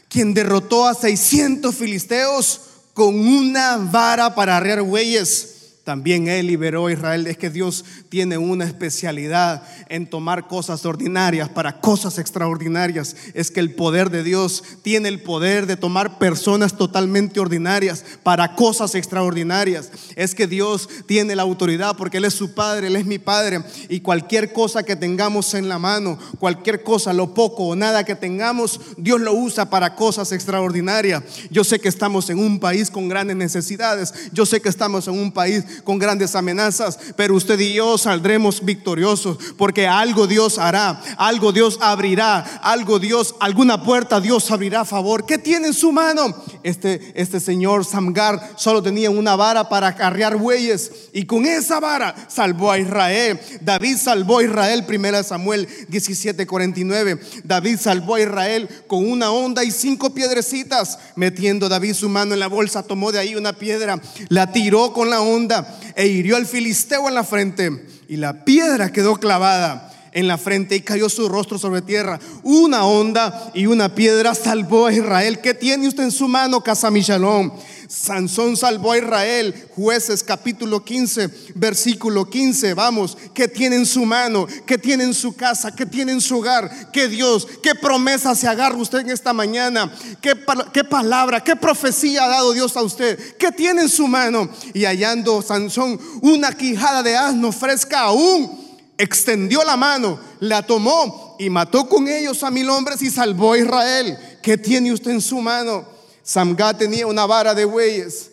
quien 0.09 0.33
derrotó 0.33 0.87
a 0.87 0.93
600 0.93 1.73
filisteos 1.75 2.61
con 2.93 3.15
una 3.15 3.77
vara 3.77 4.35
para 4.35 4.57
arrear 4.57 4.81
bueyes. 4.81 5.52
También 5.83 6.29
Él 6.29 6.47
liberó 6.47 6.87
a 6.87 6.93
Israel. 6.93 7.27
Es 7.27 7.37
que 7.37 7.49
Dios 7.49 7.83
tiene 8.07 8.37
una 8.37 8.63
especialidad 8.63 9.63
en 9.89 10.09
tomar 10.09 10.47
cosas 10.47 10.85
ordinarias 10.85 11.49
para 11.49 11.81
cosas 11.81 12.19
extraordinarias. 12.19 13.17
Es 13.33 13.51
que 13.51 13.59
el 13.59 13.75
poder 13.75 14.09
de 14.09 14.23
Dios 14.23 14.63
tiene 14.81 15.09
el 15.09 15.21
poder 15.21 15.67
de 15.67 15.75
tomar 15.75 16.19
personas 16.19 16.77
totalmente 16.77 17.41
ordinarias 17.41 18.05
para 18.23 18.55
cosas 18.55 18.95
extraordinarias. 18.95 19.91
Es 20.15 20.33
que 20.33 20.47
Dios 20.47 20.87
tiene 21.05 21.35
la 21.35 21.43
autoridad 21.43 21.97
porque 21.97 22.17
Él 22.17 22.25
es 22.25 22.33
su 22.33 22.53
Padre, 22.53 22.87
Él 22.87 22.95
es 22.95 23.05
mi 23.05 23.19
Padre. 23.19 23.61
Y 23.89 23.99
cualquier 23.99 24.53
cosa 24.53 24.83
que 24.83 24.95
tengamos 24.95 25.53
en 25.53 25.67
la 25.67 25.79
mano, 25.79 26.17
cualquier 26.39 26.83
cosa, 26.83 27.11
lo 27.11 27.33
poco 27.33 27.63
o 27.65 27.75
nada 27.75 28.05
que 28.05 28.15
tengamos, 28.15 28.79
Dios 28.95 29.19
lo 29.19 29.33
usa 29.33 29.69
para 29.69 29.95
cosas 29.95 30.31
extraordinarias. 30.31 31.23
Yo 31.51 31.65
sé 31.65 31.79
que 31.79 31.89
estamos 31.89 32.29
en 32.29 32.39
un 32.39 32.61
país 32.61 32.89
con 32.89 33.09
grandes 33.09 33.35
necesidades. 33.35 34.13
Yo 34.31 34.45
sé 34.45 34.61
que 34.61 34.69
estamos 34.69 35.09
en 35.09 35.19
un 35.19 35.33
país 35.33 35.65
con 35.83 35.99
grandes 35.99 36.35
amenazas, 36.35 36.99
pero 37.15 37.35
usted 37.35 37.59
y 37.59 37.73
yo 37.73 37.97
saldremos 37.97 38.63
victoriosos 38.63 39.37
porque 39.57 39.87
algo 39.87 40.27
Dios 40.27 40.57
hará, 40.57 41.01
algo 41.17 41.51
Dios 41.51 41.77
abrirá, 41.81 42.39
algo 42.63 42.99
Dios, 42.99 43.35
alguna 43.39 43.83
puerta 43.83 44.19
Dios 44.19 44.49
abrirá 44.51 44.85
favor. 44.85 45.25
¿Qué 45.25 45.37
tiene 45.37 45.67
en 45.67 45.73
su 45.73 45.91
mano? 45.91 46.35
Este, 46.63 47.11
este 47.15 47.39
señor 47.39 47.85
Samgar 47.85 48.53
solo 48.55 48.81
tenía 48.81 49.09
una 49.09 49.35
vara 49.35 49.69
para 49.69 49.87
acarrear 49.87 50.37
bueyes 50.37 50.91
y 51.13 51.25
con 51.25 51.45
esa 51.45 51.79
vara 51.79 52.15
salvó 52.27 52.71
a 52.71 52.79
Israel. 52.79 53.39
David 53.61 53.97
salvó 53.97 54.39
a 54.39 54.43
Israel, 54.43 54.85
primera 54.85 55.23
Samuel 55.23 55.67
17:49. 55.89 57.19
David 57.43 57.77
salvó 57.79 58.15
a 58.15 58.21
Israel 58.21 58.69
con 58.87 59.09
una 59.09 59.31
onda 59.31 59.63
y 59.63 59.71
cinco 59.71 60.13
piedrecitas. 60.13 60.99
Metiendo 61.15 61.69
David 61.69 61.93
su 61.93 62.09
mano 62.09 62.33
en 62.33 62.39
la 62.39 62.47
bolsa, 62.47 62.83
tomó 62.83 63.11
de 63.11 63.19
ahí 63.19 63.35
una 63.35 63.53
piedra, 63.53 64.01
la 64.29 64.51
tiró 64.51 64.93
con 64.93 65.09
la 65.09 65.21
onda 65.21 65.62
e 65.95 66.07
hirió 66.07 66.35
al 66.35 66.45
filisteo 66.45 67.07
en 67.07 67.15
la 67.15 67.23
frente 67.23 67.85
y 68.07 68.17
la 68.17 68.43
piedra 68.43 68.91
quedó 68.91 69.15
clavada 69.17 69.92
en 70.13 70.27
la 70.27 70.37
frente 70.37 70.75
y 70.75 70.81
cayó 70.81 71.09
su 71.09 71.27
rostro 71.27 71.57
sobre 71.57 71.81
tierra. 71.81 72.19
Una 72.43 72.85
onda 72.85 73.51
y 73.53 73.65
una 73.65 73.93
piedra 73.93 74.35
salvó 74.35 74.87
a 74.87 74.93
Israel. 74.93 75.39
¿Qué 75.41 75.53
tiene 75.53 75.87
usted 75.87 76.03
en 76.03 76.11
su 76.11 76.27
mano, 76.27 76.61
Casa 76.61 76.89
Michalón? 76.91 77.51
Sansón 77.87 78.57
salvó 78.57 78.91
a 78.91 78.97
Israel. 78.97 79.53
Jueces 79.75 80.23
capítulo 80.23 80.83
15, 80.83 81.29
versículo 81.55 82.29
15. 82.29 82.73
Vamos, 82.73 83.17
¿qué 83.33 83.47
tiene 83.47 83.75
en 83.75 83.85
su 83.85 84.05
mano? 84.05 84.47
¿Qué 84.65 84.77
tiene 84.77 85.03
en 85.03 85.13
su 85.13 85.35
casa? 85.35 85.75
¿Qué 85.75 85.85
tiene 85.85 86.11
en 86.11 86.21
su 86.21 86.37
hogar? 86.37 86.91
¿Qué 86.91 87.07
Dios? 87.07 87.47
¿Qué 87.61 87.75
promesa 87.75 88.35
se 88.35 88.47
agarra 88.47 88.77
usted 88.77 88.99
en 88.99 89.09
esta 89.09 89.33
mañana? 89.33 89.93
¿Qué, 90.21 90.33
qué 90.73 90.83
palabra? 90.83 91.43
¿Qué 91.43 91.55
profecía 91.55 92.25
ha 92.25 92.29
dado 92.29 92.53
Dios 92.53 92.75
a 92.77 92.83
usted? 92.83 93.37
¿Qué 93.37 93.51
tiene 93.51 93.81
en 93.81 93.89
su 93.89 94.07
mano? 94.07 94.49
Y 94.73 94.85
hallando 94.85 95.41
Sansón 95.41 95.99
una 96.21 96.51
quijada 96.53 97.03
de 97.03 97.15
asno 97.15 97.51
fresca 97.51 98.01
aún 98.01 98.62
extendió 99.03 99.63
la 99.63 99.77
mano, 99.77 100.19
la 100.39 100.65
tomó 100.65 101.35
y 101.39 101.49
mató 101.49 101.87
con 101.87 102.07
ellos 102.07 102.43
a 102.43 102.51
mil 102.51 102.69
hombres 102.69 103.01
y 103.01 103.09
salvó 103.09 103.53
a 103.53 103.57
Israel. 103.57 104.17
¿Qué 104.41 104.57
tiene 104.57 104.91
usted 104.91 105.11
en 105.11 105.21
su 105.21 105.39
mano? 105.39 105.85
Samgá 106.23 106.77
tenía 106.77 107.05
una 107.07 107.25
vara 107.25 107.53
de 107.53 107.65
bueyes. 107.65 108.31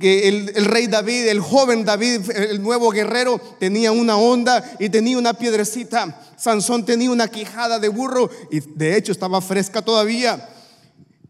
El, 0.00 0.52
el, 0.54 0.64
rey 0.64 0.86
David, 0.86 1.28
el 1.28 1.40
joven 1.40 1.84
David, 1.84 2.30
el 2.30 2.62
nuevo 2.62 2.90
guerrero, 2.90 3.40
tenía 3.58 3.92
una 3.92 4.16
onda 4.16 4.76
y 4.78 4.88
tenía 4.88 5.18
una 5.18 5.34
piedrecita. 5.34 6.20
Sansón 6.36 6.84
tenía 6.84 7.10
una 7.10 7.28
quijada 7.28 7.78
de 7.78 7.88
burro 7.88 8.30
y 8.50 8.60
de 8.60 8.96
hecho 8.96 9.12
estaba 9.12 9.40
fresca 9.40 9.82
todavía. 9.82 10.48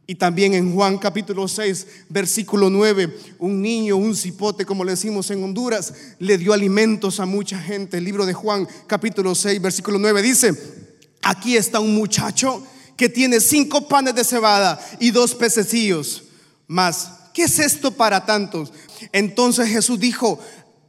Y 0.05 0.17
también 0.17 0.55
en 0.55 0.75
Juan 0.75 0.99
capítulo 0.99 1.47
6, 1.47 1.87
versículo 2.09 2.69
9, 2.69 3.17
un 3.39 3.63
niño, 3.63 3.97
un 3.97 4.17
cipote, 4.17 4.67
como 4.67 4.83
le 4.85 4.93
decimos 4.93 5.31
en 5.31 5.43
Honduras, 5.45 5.95
le 6.19 6.39
dio 6.39 6.53
alimentos 6.53 7.21
a 7.21 7.27
mucha 7.27 7.61
gente. 7.61 7.99
El 7.99 8.05
libro 8.05 8.27
de 8.27 8.35
Juan 8.35 8.67
capítulo 8.89 9.35
6, 9.35 9.63
versículo 9.63 9.99
9 10.01 10.21
dice, 10.21 10.53
aquí 11.23 11.57
está 11.57 11.79
un 11.79 11.95
muchacho 11.95 12.65
que 12.97 13.09
tiene 13.09 13.39
cinco 13.39 13.87
panes 13.87 14.17
de 14.17 14.25
cebada 14.25 14.81
y 14.99 15.13
dos 15.13 15.37
pececillos. 15.37 16.25
Más, 16.67 17.13
¿qué 17.33 17.45
es 17.45 17.61
esto 17.61 17.93
para 17.93 18.27
tantos? 18.27 18.73
Entonces 19.13 19.69
Jesús 19.69 20.01
dijo, 20.01 20.41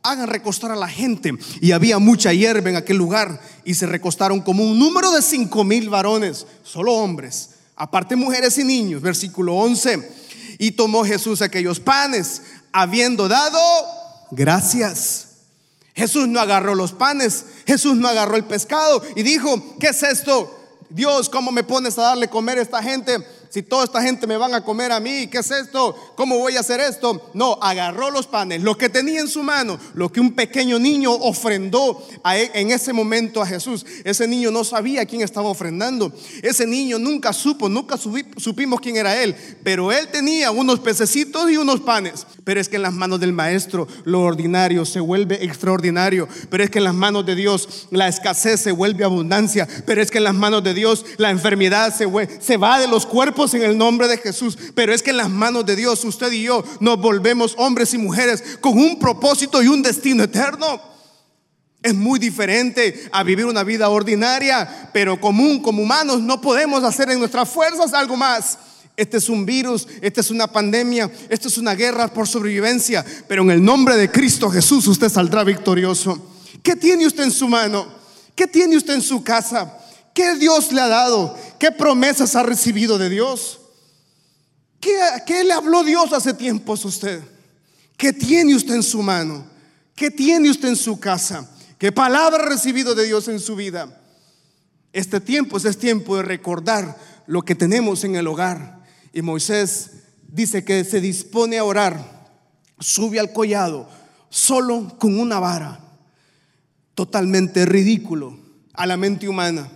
hagan 0.01 0.27
recostar 0.27 0.71
a 0.71 0.75
la 0.75 0.87
gente. 0.87 1.33
Y 1.61 1.71
había 1.71 1.99
mucha 1.99 2.33
hierba 2.33 2.71
en 2.71 2.77
aquel 2.77 2.97
lugar 2.97 3.39
y 3.63 3.75
se 3.75 3.85
recostaron 3.85 4.41
como 4.41 4.63
un 4.63 4.79
número 4.79 5.11
de 5.11 5.21
cinco 5.21 5.63
mil 5.63 5.89
varones, 5.89 6.47
solo 6.63 6.93
hombres 6.93 7.52
aparte 7.75 8.15
mujeres 8.15 8.57
y 8.57 8.63
niños, 8.63 9.01
versículo 9.01 9.55
11. 9.55 10.23
Y 10.59 10.71
tomó 10.71 11.03
Jesús 11.03 11.41
aquellos 11.41 11.79
panes, 11.79 12.41
habiendo 12.71 13.27
dado 13.27 13.59
gracias. 14.31 15.27
Jesús 15.95 16.27
no 16.27 16.39
agarró 16.39 16.75
los 16.75 16.91
panes, 16.91 17.45
Jesús 17.67 17.95
no 17.95 18.07
agarró 18.07 18.35
el 18.35 18.45
pescado 18.45 19.03
y 19.15 19.23
dijo, 19.23 19.77
¿qué 19.79 19.89
es 19.89 20.01
esto? 20.03 20.59
Dios, 20.89 21.29
¿cómo 21.29 21.51
me 21.51 21.63
pones 21.63 21.97
a 21.97 22.03
darle 22.03 22.29
comer 22.29 22.57
a 22.57 22.61
esta 22.61 22.81
gente? 22.81 23.17
Si 23.53 23.61
toda 23.61 23.83
esta 23.83 24.01
gente 24.01 24.25
me 24.25 24.35
van 24.35 24.55
a 24.55 24.63
comer 24.63 24.91
a 24.91 24.99
mí, 24.99 25.27
¿qué 25.27 25.37
es 25.37 25.51
esto? 25.51 25.95
¿Cómo 26.15 26.39
voy 26.39 26.57
a 26.57 26.61
hacer 26.61 26.79
esto? 26.79 27.29
No, 27.35 27.59
agarró 27.61 28.09
los 28.09 28.25
panes, 28.25 28.63
lo 28.63 28.75
que 28.75 28.89
tenía 28.89 29.21
en 29.21 29.27
su 29.27 29.43
mano, 29.43 29.77
lo 29.93 30.11
que 30.11 30.19
un 30.19 30.33
pequeño 30.33 30.79
niño 30.79 31.11
ofrendó 31.11 32.03
e, 32.33 32.49
en 32.55 32.71
ese 32.71 32.93
momento 32.93 33.43
a 33.43 33.45
Jesús. 33.45 33.85
Ese 34.05 34.27
niño 34.27 34.49
no 34.49 34.63
sabía 34.63 35.05
quién 35.05 35.21
estaba 35.21 35.49
ofrendando. 35.49 36.11
Ese 36.41 36.65
niño 36.65 36.97
nunca 36.97 37.31
supo, 37.31 37.69
nunca 37.69 37.95
supimos 37.95 38.81
quién 38.81 38.97
era 38.97 39.21
él, 39.21 39.35
pero 39.61 39.91
él 39.91 40.07
tenía 40.07 40.49
unos 40.49 40.79
pececitos 40.79 41.51
y 41.51 41.57
unos 41.57 41.81
panes. 41.81 42.25
Pero 42.43 42.59
es 42.59 42.67
que 42.67 42.77
en 42.77 42.81
las 42.81 42.93
manos 42.93 43.19
del 43.19 43.33
maestro 43.33 43.87
lo 44.03 44.21
ordinario 44.21 44.83
se 44.83 44.99
vuelve 44.99 45.45
extraordinario. 45.45 46.27
Pero 46.49 46.63
es 46.63 46.71
que 46.71 46.79
en 46.79 46.85
las 46.85 46.95
manos 46.95 47.23
de 47.23 47.35
Dios 47.35 47.87
la 47.91 48.07
escasez 48.07 48.61
se 48.61 48.71
vuelve 48.71 49.03
abundancia. 49.03 49.67
Pero 49.85 50.01
es 50.01 50.09
que 50.09 50.17
en 50.17 50.23
las 50.23 50.33
manos 50.33 50.63
de 50.63 50.73
Dios 50.73 51.05
la 51.17 51.29
enfermedad 51.29 51.95
se, 51.95 52.07
se 52.41 52.57
va 52.57 52.79
de 52.79 52.87
los 52.87 53.05
cuerpos 53.05 53.42
en 53.53 53.63
el 53.63 53.77
nombre 53.77 54.07
de 54.07 54.17
Jesús, 54.17 54.57
pero 54.75 54.93
es 54.93 55.03
que 55.03 55.09
en 55.09 55.17
las 55.17 55.29
manos 55.29 55.65
de 55.65 55.75
Dios 55.75 56.03
usted 56.05 56.31
y 56.31 56.43
yo 56.43 56.63
nos 56.79 57.01
volvemos 57.01 57.55
hombres 57.57 57.93
y 57.93 57.97
mujeres 57.97 58.43
con 58.61 58.77
un 58.77 58.99
propósito 58.99 59.61
y 59.61 59.67
un 59.67 59.81
destino 59.81 60.23
eterno. 60.23 60.79
Es 61.81 61.93
muy 61.93 62.19
diferente 62.19 63.09
a 63.11 63.23
vivir 63.23 63.45
una 63.45 63.63
vida 63.63 63.89
ordinaria, 63.89 64.89
pero 64.93 65.19
común, 65.19 65.61
como 65.61 65.83
humanos, 65.83 66.21
no 66.21 66.39
podemos 66.39 66.83
hacer 66.83 67.09
en 67.09 67.19
nuestras 67.19 67.49
fuerzas 67.49 67.93
algo 67.93 68.15
más. 68.15 68.57
Este 68.95 69.17
es 69.17 69.27
un 69.27 69.45
virus, 69.45 69.87
esta 70.01 70.21
es 70.21 70.29
una 70.29 70.47
pandemia, 70.47 71.11
esto 71.27 71.47
es 71.47 71.57
una 71.57 71.73
guerra 71.73 72.07
por 72.07 72.27
sobrevivencia, 72.27 73.03
pero 73.27 73.41
en 73.41 73.51
el 73.51 73.63
nombre 73.63 73.97
de 73.97 74.09
Cristo 74.09 74.49
Jesús 74.49 74.87
usted 74.87 75.09
saldrá 75.09 75.43
victorioso. 75.43 76.31
¿Qué 76.61 76.75
tiene 76.75 77.07
usted 77.07 77.23
en 77.23 77.31
su 77.31 77.49
mano? 77.49 77.87
¿Qué 78.35 78.47
tiene 78.47 78.77
usted 78.77 78.93
en 78.93 79.01
su 79.01 79.23
casa? 79.23 79.79
¿Qué 80.13 80.35
Dios 80.35 80.71
le 80.71 80.81
ha 80.81 80.87
dado? 80.87 81.35
¿Qué 81.59 81.71
promesas 81.71 82.35
ha 82.35 82.43
recibido 82.43 82.97
de 82.97 83.09
Dios? 83.09 83.59
¿Qué, 84.79 85.43
le 85.43 85.53
habló 85.53 85.83
Dios 85.83 86.13
hace 86.13 86.33
tiempos 86.33 86.85
a 86.85 86.87
usted? 86.89 87.23
¿Qué 87.97 88.13
tiene 88.13 88.55
usted 88.55 88.75
en 88.75 88.83
su 88.83 89.01
mano? 89.01 89.45
¿Qué 89.95 90.11
tiene 90.11 90.51
usted 90.51 90.69
en 90.69 90.75
su 90.75 90.99
casa? 90.99 91.49
¿Qué 91.77 91.91
palabra 91.91 92.43
ha 92.43 92.47
recibido 92.47 92.93
de 92.93 93.05
Dios 93.05 93.27
en 93.27 93.39
su 93.39 93.55
vida? 93.55 94.01
Este 94.91 95.19
tiempo 95.19 95.57
es, 95.57 95.65
es 95.65 95.77
tiempo 95.77 96.17
de 96.17 96.23
recordar 96.23 96.97
lo 97.25 97.41
que 97.41 97.55
tenemos 97.55 98.03
en 98.03 98.15
el 98.15 98.27
hogar. 98.27 98.83
Y 99.13 99.21
Moisés 99.21 99.91
dice 100.27 100.63
que 100.63 100.83
se 100.83 101.01
dispone 101.01 101.57
a 101.57 101.63
orar, 101.63 102.29
sube 102.79 103.19
al 103.19 103.33
collado 103.33 103.89
solo 104.29 104.95
con 104.99 105.19
una 105.19 105.39
vara, 105.39 105.79
totalmente 106.93 107.65
ridículo 107.65 108.37
a 108.73 108.85
la 108.85 108.97
mente 108.97 109.29
humana 109.29 109.69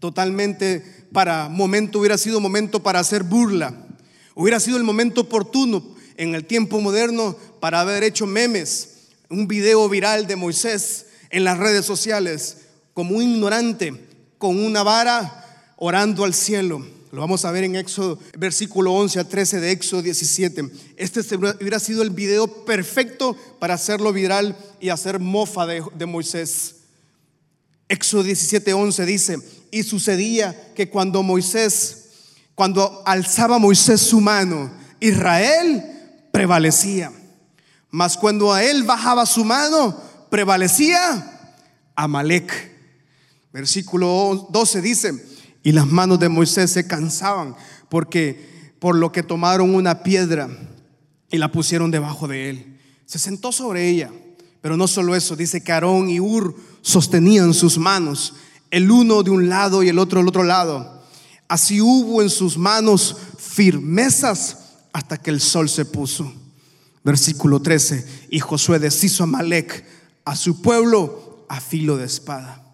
totalmente 0.00 0.84
para 1.12 1.48
momento, 1.48 1.98
hubiera 1.98 2.18
sido 2.18 2.40
momento 2.40 2.82
para 2.82 3.00
hacer 3.00 3.22
burla, 3.22 3.74
hubiera 4.34 4.60
sido 4.60 4.76
el 4.76 4.84
momento 4.84 5.22
oportuno 5.22 5.82
en 6.16 6.34
el 6.34 6.44
tiempo 6.44 6.80
moderno 6.80 7.36
para 7.60 7.80
haber 7.80 8.02
hecho 8.02 8.26
memes, 8.26 9.08
un 9.30 9.48
video 9.48 9.88
viral 9.88 10.26
de 10.26 10.36
Moisés 10.36 11.06
en 11.30 11.44
las 11.44 11.58
redes 11.58 11.84
sociales 11.84 12.58
como 12.94 13.16
un 13.16 13.22
ignorante 13.22 13.94
con 14.38 14.58
una 14.58 14.82
vara 14.82 15.74
orando 15.76 16.24
al 16.24 16.34
cielo. 16.34 16.84
Lo 17.10 17.20
vamos 17.20 17.44
a 17.44 17.52
ver 17.52 17.64
en 17.64 17.76
Éxodo, 17.76 18.18
versículo 18.36 18.92
11 18.92 19.20
a 19.20 19.28
13 19.28 19.60
de 19.60 19.70
Éxodo 19.70 20.02
17. 20.02 20.70
Este 20.96 21.20
hubiera 21.36 21.78
sido 21.78 22.02
el 22.02 22.10
video 22.10 22.64
perfecto 22.64 23.36
para 23.58 23.74
hacerlo 23.74 24.12
viral 24.12 24.56
y 24.80 24.90
hacer 24.90 25.18
mofa 25.18 25.66
de, 25.66 25.82
de 25.96 26.06
Moisés. 26.06 26.76
Éxodo 27.88 28.24
17, 28.24 28.74
11 28.74 29.06
dice, 29.06 29.38
y 29.70 29.82
sucedía 29.82 30.72
que 30.74 30.88
cuando 30.88 31.22
Moisés, 31.22 32.10
cuando 32.54 33.02
alzaba 33.06 33.58
Moisés 33.58 34.00
su 34.00 34.20
mano, 34.20 34.70
Israel 35.00 35.84
prevalecía. 36.32 37.12
Mas 37.90 38.16
cuando 38.16 38.52
a 38.52 38.62
él 38.62 38.82
bajaba 38.84 39.26
su 39.26 39.44
mano, 39.44 39.96
prevalecía 40.30 41.52
Amalek. 41.94 42.76
Versículo 43.52 44.48
12 44.50 44.82
dice, 44.82 45.24
y 45.62 45.72
las 45.72 45.86
manos 45.86 46.18
de 46.20 46.28
Moisés 46.28 46.70
se 46.70 46.86
cansaban 46.86 47.56
porque 47.88 48.74
por 48.78 48.94
lo 48.94 49.10
que 49.10 49.22
tomaron 49.22 49.74
una 49.74 50.02
piedra 50.02 50.48
y 51.30 51.38
la 51.38 51.50
pusieron 51.50 51.90
debajo 51.90 52.28
de 52.28 52.50
él. 52.50 52.80
Se 53.06 53.18
sentó 53.18 53.52
sobre 53.52 53.88
ella 53.88 54.10
Pero 54.60 54.76
no 54.76 54.86
solo 54.88 55.14
eso, 55.14 55.36
dice 55.36 55.62
que 55.62 55.72
Aarón 55.72 56.10
y 56.10 56.20
Ur 56.20 56.54
sostenían 56.82 57.54
sus 57.54 57.78
manos, 57.78 58.34
el 58.70 58.90
uno 58.90 59.22
de 59.22 59.30
un 59.30 59.48
lado 59.48 59.82
y 59.82 59.88
el 59.88 59.98
otro 59.98 60.20
del 60.20 60.28
otro 60.28 60.44
lado. 60.44 61.02
Así 61.48 61.80
hubo 61.80 62.22
en 62.22 62.30
sus 62.30 62.58
manos 62.58 63.16
firmezas 63.38 64.58
hasta 64.92 65.16
que 65.16 65.30
el 65.30 65.40
sol 65.40 65.68
se 65.68 65.84
puso. 65.84 66.32
Versículo 67.04 67.60
13. 67.60 68.26
Y 68.30 68.40
Josué 68.40 68.78
deshizo 68.78 69.24
a 69.24 69.26
Malek, 69.26 69.84
a 70.24 70.36
su 70.36 70.60
pueblo, 70.60 71.46
a 71.48 71.60
filo 71.60 71.96
de 71.96 72.04
espada. 72.04 72.64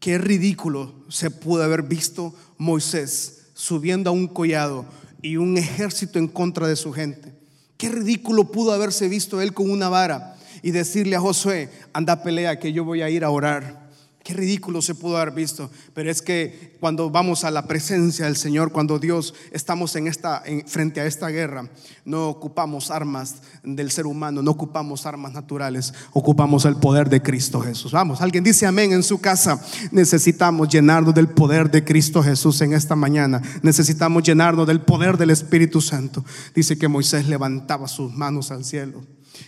Qué 0.00 0.16
ridículo 0.16 0.94
se 1.08 1.30
pudo 1.30 1.62
haber 1.62 1.82
visto 1.82 2.34
Moisés 2.56 3.48
subiendo 3.54 4.10
a 4.10 4.12
un 4.12 4.28
collado 4.28 4.86
y 5.20 5.36
un 5.36 5.58
ejército 5.58 6.18
en 6.18 6.28
contra 6.28 6.68
de 6.68 6.76
su 6.76 6.92
gente. 6.92 7.34
Qué 7.76 7.88
ridículo 7.88 8.50
pudo 8.50 8.72
haberse 8.72 9.08
visto 9.08 9.40
él 9.40 9.52
con 9.52 9.70
una 9.70 9.88
vara 9.88 10.36
y 10.62 10.70
decirle 10.70 11.16
a 11.16 11.20
Josué, 11.20 11.70
anda 11.92 12.22
pelea 12.22 12.58
que 12.58 12.72
yo 12.72 12.84
voy 12.84 13.02
a 13.02 13.10
ir 13.10 13.24
a 13.24 13.30
orar. 13.30 13.87
Qué 14.28 14.34
ridículo 14.34 14.82
se 14.82 14.94
pudo 14.94 15.16
haber 15.16 15.32
visto, 15.32 15.70
pero 15.94 16.10
es 16.10 16.20
que 16.20 16.76
cuando 16.80 17.08
vamos 17.08 17.44
a 17.44 17.50
la 17.50 17.66
presencia 17.66 18.26
del 18.26 18.36
Señor, 18.36 18.72
cuando 18.72 18.98
Dios 18.98 19.32
estamos 19.52 19.96
en 19.96 20.06
esta 20.06 20.42
frente 20.66 21.00
a 21.00 21.06
esta 21.06 21.30
guerra, 21.30 21.66
no 22.04 22.28
ocupamos 22.28 22.90
armas 22.90 23.36
del 23.62 23.90
ser 23.90 24.06
humano, 24.06 24.42
no 24.42 24.50
ocupamos 24.50 25.06
armas 25.06 25.32
naturales, 25.32 25.94
ocupamos 26.12 26.66
el 26.66 26.76
poder 26.76 27.08
de 27.08 27.22
Cristo 27.22 27.60
Jesús. 27.60 27.92
Vamos, 27.92 28.20
alguien 28.20 28.44
dice 28.44 28.66
amén 28.66 28.92
en 28.92 29.02
su 29.02 29.18
casa. 29.18 29.64
Necesitamos 29.92 30.68
llenarnos 30.68 31.14
del 31.14 31.30
poder 31.30 31.70
de 31.70 31.82
Cristo 31.82 32.22
Jesús 32.22 32.60
en 32.60 32.74
esta 32.74 32.94
mañana. 32.94 33.40
Necesitamos 33.62 34.24
llenarnos 34.24 34.66
del 34.66 34.82
poder 34.82 35.16
del 35.16 35.30
Espíritu 35.30 35.80
Santo. 35.80 36.22
Dice 36.54 36.76
que 36.76 36.86
Moisés 36.86 37.26
levantaba 37.28 37.88
sus 37.88 38.12
manos 38.12 38.50
al 38.50 38.66
cielo. 38.66 39.00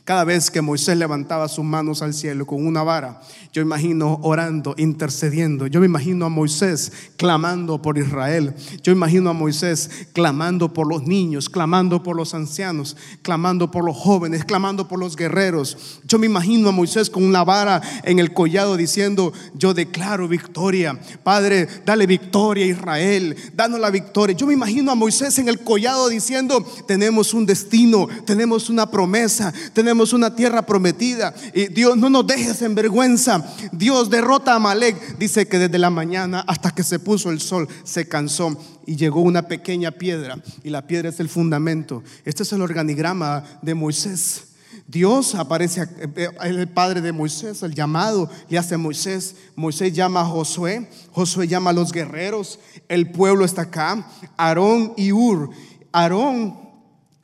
Cada 0.05 0.25
vez 0.25 0.51
que 0.51 0.61
Moisés 0.61 0.97
levantaba 0.97 1.49
sus 1.49 1.65
manos 1.65 2.03
al 2.03 2.15
cielo 2.15 2.47
con 2.47 2.67
una 2.67 2.83
vara, 2.83 3.21
yo 3.53 3.63
imagino 3.63 4.21
orando, 4.23 4.75
intercediendo. 4.79 5.67
Yo 5.67 5.81
me 5.81 5.87
imagino 5.87 6.25
a 6.25 6.29
Moisés 6.29 6.93
clamando 7.17 7.83
por 7.83 7.99
Israel. 7.99 8.55
Yo 8.83 8.93
imagino 8.93 9.31
a 9.31 9.33
Moisés 9.33 9.91
clamando 10.13 10.73
por 10.73 10.87
los 10.87 11.03
niños, 11.03 11.49
clamando 11.49 12.03
por 12.03 12.17
los 12.17 12.33
ancianos, 12.35 12.97
clamando 13.23 13.71
por 13.71 13.85
los 13.85 13.97
jóvenes, 13.97 14.45
clamando 14.45 14.87
por 14.87 15.01
los 15.01 15.17
guerreros. 15.17 16.01
Yo 16.05 16.19
me 16.19 16.27
imagino 16.27 16.69
a 16.69 16.73
Moisés 16.73 17.11
con 17.11 17.25
una 17.25 17.43
vara 17.43 17.81
en 18.05 18.19
el 18.21 18.33
collado 18.33 18.77
diciendo, 18.77 19.33
yo 19.55 19.75
declaro 19.75 20.29
victoria. 20.29 20.99
Padre, 21.25 21.67
dale 21.85 22.07
victoria 22.07 22.65
a 22.65 22.69
Israel, 22.69 23.37
danos 23.55 23.81
la 23.81 23.91
victoria. 23.91 24.37
Yo 24.37 24.47
me 24.47 24.55
imagino 24.55 24.93
a 24.93 24.95
Moisés 24.95 25.39
en 25.39 25.49
el 25.49 25.61
collado 25.61 26.09
diciendo, 26.09 26.65
tenemos 26.87 27.35
un 27.35 27.47
destino, 27.47 28.09
tenemos 28.25 28.71
una 28.71 28.91
promesa, 28.91 29.53
una 30.13 30.35
tierra 30.35 30.63
prometida. 30.63 31.35
Y 31.55 31.69
Dios, 31.69 31.97
no 31.97 32.09
nos 32.11 32.27
dejes 32.27 32.63
en 32.63 32.75
vergüenza. 32.75 33.45
Dios 33.73 34.11
derrota 34.11 34.55
a 34.55 34.59
Malek. 34.59 35.19
Dice 35.19 35.47
que 35.47 35.59
desde 35.59 35.79
la 35.79 35.91
mañana 35.91 36.45
hasta 36.47 36.71
que 36.71 36.83
se 36.83 36.99
puso 36.99 37.31
el 37.31 37.41
sol 37.41 37.69
se 37.85 38.09
cansó 38.09 38.57
y 38.87 38.97
llegó 38.97 39.21
una 39.21 39.43
pequeña 39.43 39.91
piedra. 39.93 40.39
Y 40.65 40.71
la 40.71 40.87
piedra 40.87 41.09
es 41.09 41.21
el 41.21 41.29
fundamento. 41.29 42.03
Este 42.25 42.43
es 42.43 42.53
el 42.53 42.63
organigrama 42.63 43.45
de 43.63 43.75
Moisés. 43.75 44.45
Dios 44.87 45.37
aparece, 45.37 45.87
eh, 46.17 46.31
el 46.43 46.69
padre 46.69 47.01
de 47.01 47.13
Moisés, 47.13 47.63
el 47.63 47.75
llamado 47.75 48.29
le 48.49 48.59
hace 48.59 48.77
Moisés. 48.77 49.37
Moisés 49.55 49.93
llama 49.93 50.23
a 50.23 50.25
Josué, 50.25 50.89
Josué 51.13 51.47
llama 51.47 51.71
a 51.71 51.73
los 51.73 51.93
guerreros, 51.93 52.59
el 52.89 53.13
pueblo 53.13 53.45
está 53.45 53.63
acá, 53.63 54.05
Aarón 54.37 54.95
y 54.97 55.13
Ur. 55.13 55.51
Aarón 55.93 56.70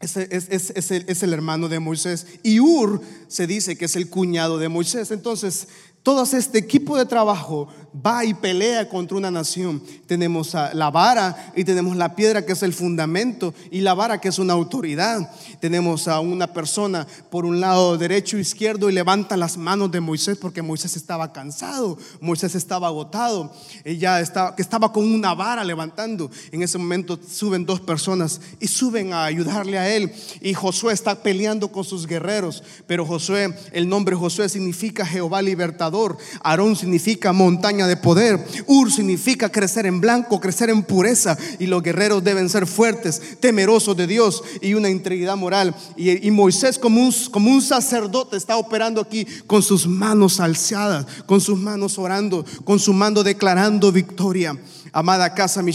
es, 0.01 0.17
es, 0.17 1.23
el, 1.23 1.33
hermano 1.33 1.69
de 1.69 1.81
Moisés. 1.81 2.27
Y 2.43 2.61
Ur 2.61 3.01
se 3.29 3.47
dice 3.47 3.77
que 3.77 3.87
es 3.87 3.97
el 3.97 4.09
cuñado 4.09 4.59
de 4.59 4.69
Moisés. 4.69 5.11
Entonces, 5.11 5.69
todo 6.03 6.23
este 6.23 6.59
equipo 6.59 6.97
de 6.97 7.07
trabajo 7.07 7.69
va 8.05 8.25
y 8.25 8.35
pelea 8.35 8.89
contra 8.89 9.17
una 9.17 9.31
nación. 9.31 9.83
Tenemos 10.07 10.55
la 10.55 10.91
vara 10.91 11.53
y 11.55 11.65
tenemos 11.65 11.97
la 11.97 12.15
piedra 12.15 12.45
que 12.45 12.53
es 12.53 12.63
el 12.63 12.73
fundamento 12.73 13.55
y 13.71 13.81
la 13.81 13.95
vara 13.95 14.21
que 14.21 14.29
es 14.29 14.39
una 14.39 14.53
autoridad. 14.53 15.31
Tenemos 15.61 16.09
a 16.09 16.21
una 16.21 16.53
persona 16.53 17.07
por 17.31 17.45
un 17.45 17.61
lado 17.61 17.97
derecho 17.97 18.37
e 18.37 18.41
izquierdo 18.41 18.91
y 18.91 18.93
levanta 18.93 19.37
las 19.37 19.57
manos 19.57 19.91
de 19.91 20.01
Moisés 20.01 20.39
porque 20.39 20.63
Moisés 20.63 20.97
estaba 20.97 21.33
cansado, 21.33 21.99
Moisés 22.21 22.55
estaba 22.55 22.89
agotado, 22.89 23.53
ella 23.85 24.21
estaba, 24.21 24.55
que 24.55 24.63
estaba 24.63 24.93
con 24.93 25.05
una 25.05 25.35
vara 25.35 25.65
levantando. 25.65 26.31
En 26.53 26.63
ese 26.63 26.79
momento 26.79 27.19
suben 27.27 27.67
dos 27.67 27.81
personas 27.81 28.41
y 28.61 28.69
suben 28.69 29.13
a 29.13 29.25
ayudarle 29.25 29.79
a 29.79 29.95
él 29.95 30.13
y 30.41 30.55
Josué 30.55 30.93
está 30.93 31.23
peleando 31.23 31.69
con 31.69 31.85
sus 31.85 32.07
guerreros, 32.07 32.63
pero 32.87 33.07
Josué, 33.07 33.55
el 33.73 33.89
nombre 33.89 34.17
Josué 34.17 34.49
significa 34.49 35.07
Jehová 35.07 35.43
libertador, 35.43 36.17
Aarón 36.43 36.77
significa 36.77 37.33
montaña 37.33 37.86
de 37.87 37.97
poder. 37.97 38.45
Ur 38.67 38.91
significa 38.93 39.49
crecer 39.49 39.87
en 39.87 40.01
blanco, 40.01 40.41
crecer 40.41 40.71
en 40.71 40.83
pureza. 40.83 41.37
Y 41.59 41.67
los 41.67 41.83
guerreros 41.83 42.25
deben 42.25 42.49
ser 42.49 42.67
fuertes, 42.67 43.39
temerosos 43.41 43.97
de 43.97 44.07
Dios 44.07 44.43
y 44.61 44.75
una 44.75 44.91
integridad 44.91 45.37
moral. 45.37 45.75
Y, 45.97 46.31
Moisés 46.31 46.79
como 46.79 47.01
un, 47.01 47.15
como 47.31 47.51
un 47.51 47.63
sacerdote 47.63 48.37
está 48.37 48.57
operando 48.57 49.01
aquí 49.01 49.27
con 49.47 49.63
sus 49.63 49.87
manos 49.87 50.41
alzadas, 50.41 51.07
con 51.27 51.41
sus 51.41 51.59
manos 51.59 51.99
orando, 51.99 52.45
con 52.65 52.79
su 52.79 52.93
mando 52.93 53.23
declarando 53.23 53.91
victoria. 53.93 54.57
Amada 54.97 55.35
casa, 55.35 55.61
mi 55.61 55.73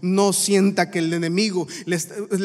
no 0.00 0.32
sienta 0.32 0.90
que 0.90 1.00
el 1.00 1.12
enemigo 1.12 1.68
le, 1.84 1.96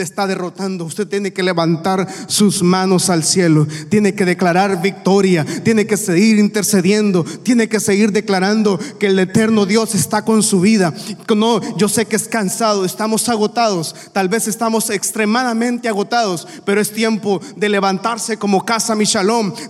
está 0.02 0.28
derrotando. 0.28 0.84
Usted 0.84 1.08
tiene 1.08 1.32
que 1.32 1.42
levantar 1.42 2.06
sus 2.28 2.64
manos 2.64 3.10
al 3.10 3.24
cielo, 3.24 3.66
tiene 3.88 4.14
que 4.14 4.26
declarar 4.26 4.82
victoria, 4.82 5.46
tiene 5.64 5.88
que 5.88 5.96
seguir 5.96 6.38
intercediendo, 6.38 7.24
tiene 7.24 7.70
que 7.70 7.80
seguir 7.80 8.12
declarando 8.12 8.78
que 9.00 9.08
el 9.08 9.20
eterno 9.20 9.66
Dios 9.66 9.96
está 9.96 10.26
con 10.26 10.44
su 10.44 10.60
vida. 10.60 10.94
No, 11.34 11.62
yo 11.78 11.88
sé 11.88 12.06
que 12.06 12.18
es 12.18 12.28
cansado, 12.28 12.84
estamos 12.84 13.30
agotados, 13.30 13.96
tal 14.12 14.28
vez 14.28 14.50
estamos 14.50 14.90
extremadamente 14.90 15.88
agotados, 15.88 16.46
pero 16.66 16.82
es 16.82 16.92
tiempo 16.92 17.40
de 17.56 17.70
levantarse 17.70 18.36
como 18.36 18.66
casa, 18.66 18.96
mi 18.96 19.06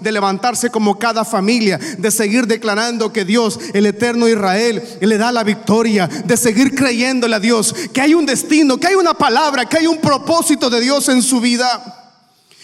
de 0.02 0.12
levantarse 0.12 0.72
como 0.72 0.98
cada 0.98 1.24
familia, 1.24 1.80
de 2.00 2.10
seguir 2.10 2.48
declarando 2.48 3.14
que 3.14 3.26
Dios, 3.26 3.60
el 3.74 3.86
eterno 3.86 4.28
Israel, 4.28 4.82
le 5.00 5.18
da 5.20 5.32
la 5.32 5.44
victoria 5.44 6.10
de 6.32 6.38
seguir 6.38 6.74
creyéndole 6.74 7.36
a 7.36 7.40
Dios, 7.40 7.76
que 7.94 8.00
hay 8.00 8.14
un 8.14 8.26
destino, 8.26 8.78
que 8.78 8.88
hay 8.88 8.96
una 8.96 9.14
palabra, 9.14 9.66
que 9.66 9.78
hay 9.78 9.88
un 9.88 10.00
propósito 10.00 10.70
de 10.70 10.80
Dios 10.80 11.10
en 11.10 11.22
su 11.22 11.42
vida. 11.42 12.01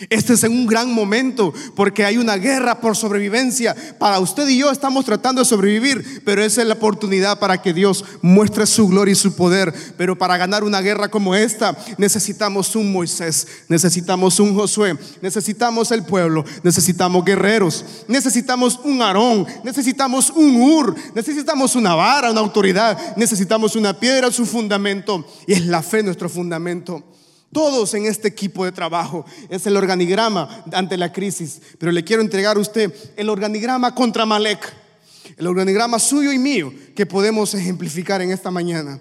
Este 0.09 0.33
es 0.33 0.43
un 0.43 0.67
gran 0.67 0.93
momento 0.93 1.53
porque 1.75 2.05
hay 2.05 2.17
una 2.17 2.35
guerra 2.35 2.79
por 2.79 2.95
sobrevivencia. 2.95 3.75
Para 3.97 4.19
usted 4.19 4.47
y 4.47 4.59
yo 4.59 4.69
estamos 4.69 5.05
tratando 5.05 5.41
de 5.41 5.45
sobrevivir, 5.45 6.21
pero 6.23 6.43
esa 6.43 6.61
es 6.61 6.67
la 6.67 6.75
oportunidad 6.75 7.39
para 7.39 7.61
que 7.61 7.73
Dios 7.73 8.05
muestre 8.21 8.67
su 8.67 8.87
gloria 8.87 9.13
y 9.13 9.15
su 9.15 9.35
poder. 9.35 9.73
Pero 9.97 10.17
para 10.17 10.37
ganar 10.37 10.63
una 10.63 10.81
guerra 10.81 11.09
como 11.09 11.33
esta 11.33 11.75
necesitamos 11.97 12.75
un 12.75 12.91
Moisés, 12.91 13.47
necesitamos 13.67 14.39
un 14.39 14.55
Josué, 14.55 14.97
necesitamos 15.21 15.91
el 15.91 16.03
pueblo, 16.03 16.45
necesitamos 16.63 17.25
guerreros, 17.25 17.83
necesitamos 18.07 18.79
un 18.83 19.01
Aarón, 19.01 19.47
necesitamos 19.63 20.29
un 20.29 20.61
Ur, 20.61 20.95
necesitamos 21.15 21.75
una 21.75 21.95
vara, 21.95 22.31
una 22.31 22.39
autoridad, 22.39 23.15
necesitamos 23.15 23.75
una 23.75 23.99
piedra, 23.99 24.31
su 24.31 24.45
fundamento. 24.45 25.25
Y 25.47 25.53
es 25.53 25.65
la 25.65 25.81
fe 25.81 26.03
nuestro 26.03 26.29
fundamento. 26.29 27.03
Todos 27.51 27.93
en 27.93 28.05
este 28.05 28.27
equipo 28.27 28.65
de 28.65 28.71
trabajo 28.71 29.25
es 29.49 29.65
el 29.65 29.77
organigrama 29.77 30.65
ante 30.73 30.97
la 30.97 31.11
crisis. 31.11 31.61
Pero 31.79 31.91
le 31.91 32.03
quiero 32.03 32.21
entregar 32.21 32.57
a 32.57 32.59
usted 32.59 32.93
el 33.15 33.29
organigrama 33.29 33.95
contra 33.95 34.25
Malek. 34.25 34.73
El 35.37 35.47
organigrama 35.47 35.99
suyo 35.99 36.31
y 36.31 36.39
mío 36.39 36.73
que 36.95 37.05
podemos 37.05 37.53
ejemplificar 37.53 38.21
en 38.21 38.31
esta 38.31 38.51
mañana. 38.51 38.99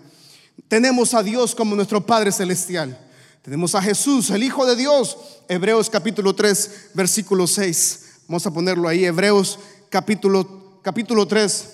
Tenemos 0.68 1.14
a 1.14 1.22
Dios 1.22 1.54
como 1.54 1.74
nuestro 1.74 2.04
Padre 2.04 2.32
Celestial. 2.32 2.98
Tenemos 3.42 3.74
a 3.74 3.82
Jesús, 3.82 4.30
el 4.30 4.42
Hijo 4.42 4.64
de 4.66 4.76
Dios. 4.76 5.16
Hebreos 5.48 5.90
capítulo 5.90 6.34
3, 6.34 6.90
versículo 6.94 7.46
6. 7.46 8.00
Vamos 8.28 8.46
a 8.46 8.52
ponerlo 8.52 8.88
ahí. 8.88 9.04
Hebreos 9.04 9.58
capítulo, 9.88 10.80
capítulo 10.82 11.26
3, 11.26 11.68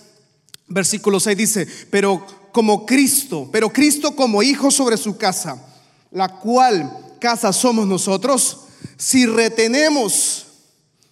versículo 0.69 1.21
6 1.21 1.37
dice, 1.37 1.69
pero 1.91 2.25
como 2.53 2.85
Cristo, 2.85 3.49
pero 3.51 3.71
Cristo 3.71 4.15
como 4.15 4.43
Hijo 4.43 4.71
sobre 4.71 4.97
su 4.97 5.17
casa 5.17 5.72
la 6.13 6.29
cual 6.29 7.17
casa 7.21 7.53
somos 7.53 7.87
nosotros, 7.87 8.59
si 8.97 9.27
retenemos, 9.27 10.47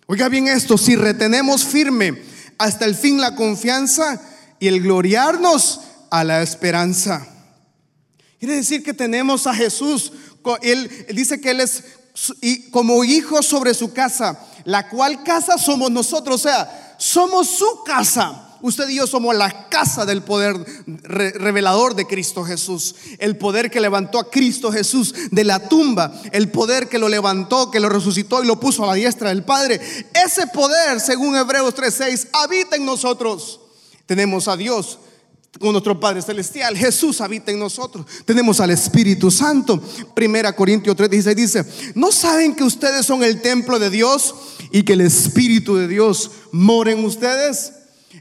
oiga 0.07 0.29
bien 0.29 0.49
esto, 0.49 0.79
si 0.79 0.97
retenemos 0.97 1.65
firme 1.65 2.23
hasta 2.59 2.85
el 2.85 2.95
fin 2.95 3.21
la 3.21 3.35
confianza 3.35 4.21
y 4.59 4.69
el 4.69 4.83
gloriarnos 4.83 5.81
a 6.11 6.25
la 6.25 6.43
esperanza. 6.43 7.27
Quiere 8.39 8.57
decir 8.57 8.83
que 8.83 8.95
tenemos 8.95 9.47
a 9.47 9.55
Jesús, 9.55 10.13
él, 10.63 11.07
dice 11.15 11.41
que 11.41 11.51
Él 11.51 11.61
es 11.61 11.85
como 12.71 13.05
hijo 13.05 13.43
sobre 13.43 13.75
su 13.75 13.93
casa, 13.93 14.39
la 14.65 14.89
cual 14.89 15.23
casa 15.23 15.59
somos 15.59 15.91
nosotros, 15.91 16.37
o 16.37 16.39
sea, 16.49 16.97
somos 16.99 17.49
su 17.49 17.83
casa. 17.85 18.50
Usted 18.63 18.89
y 18.89 18.97
yo 18.97 19.07
somos 19.07 19.35
la 19.35 19.69
casa 19.69 20.05
del 20.05 20.23
poder 20.23 20.57
revelador 20.87 21.95
de 21.95 22.07
Cristo 22.07 22.45
Jesús. 22.45 22.95
El 23.19 23.37
poder 23.37 23.71
que 23.71 23.81
levantó 23.81 24.19
a 24.19 24.31
Cristo 24.31 24.71
Jesús 24.71 25.15
de 25.31 25.45
la 25.45 25.69
tumba. 25.69 26.13
El 26.33 26.51
poder 26.51 26.89
que 26.89 26.99
lo 26.99 27.09
levantó, 27.09 27.71
que 27.71 27.81
lo 27.81 27.89
resucitó 27.89 28.43
y 28.43 28.47
lo 28.47 28.61
puso 28.61 28.85
a 28.85 28.89
la 28.89 28.95
diestra 28.95 29.31
del 29.31 29.45
Padre. 29.45 29.81
Ese 30.13 30.47
poder, 30.49 31.01
según 31.01 31.37
Hebreos 31.37 31.75
3:6, 31.75 32.29
habita 32.33 32.77
en 32.77 32.85
nosotros. 32.85 33.61
Tenemos 34.07 34.49
a 34.49 34.57
Dios 34.57 34.99
con 35.59 35.73
nuestro 35.73 35.99
Padre 35.99 36.23
Celestial. 36.23 36.77
Jesús 36.77 37.21
habita 37.21 37.51
en 37.51 37.59
nosotros. 37.59 38.07
Tenemos 38.25 38.61
al 38.61 38.71
Espíritu 38.71 39.31
Santo. 39.31 39.83
Primera 40.15 40.55
Corintios 40.55 40.97
3:16 40.97 41.35
dice, 41.35 41.65
¿no 41.95 42.13
saben 42.13 42.55
que 42.55 42.65
ustedes 42.65 43.07
son 43.07 43.25
el 43.25 43.41
templo 43.41 43.79
de 43.79 43.91
Dios 43.91 44.35
y 44.71 44.83
que 44.83 44.93
el 44.93 45.01
Espíritu 45.01 45.77
de 45.77 45.89
Dios 45.89 46.31
mora 46.53 46.93
en 46.93 47.05
ustedes? 47.05 47.73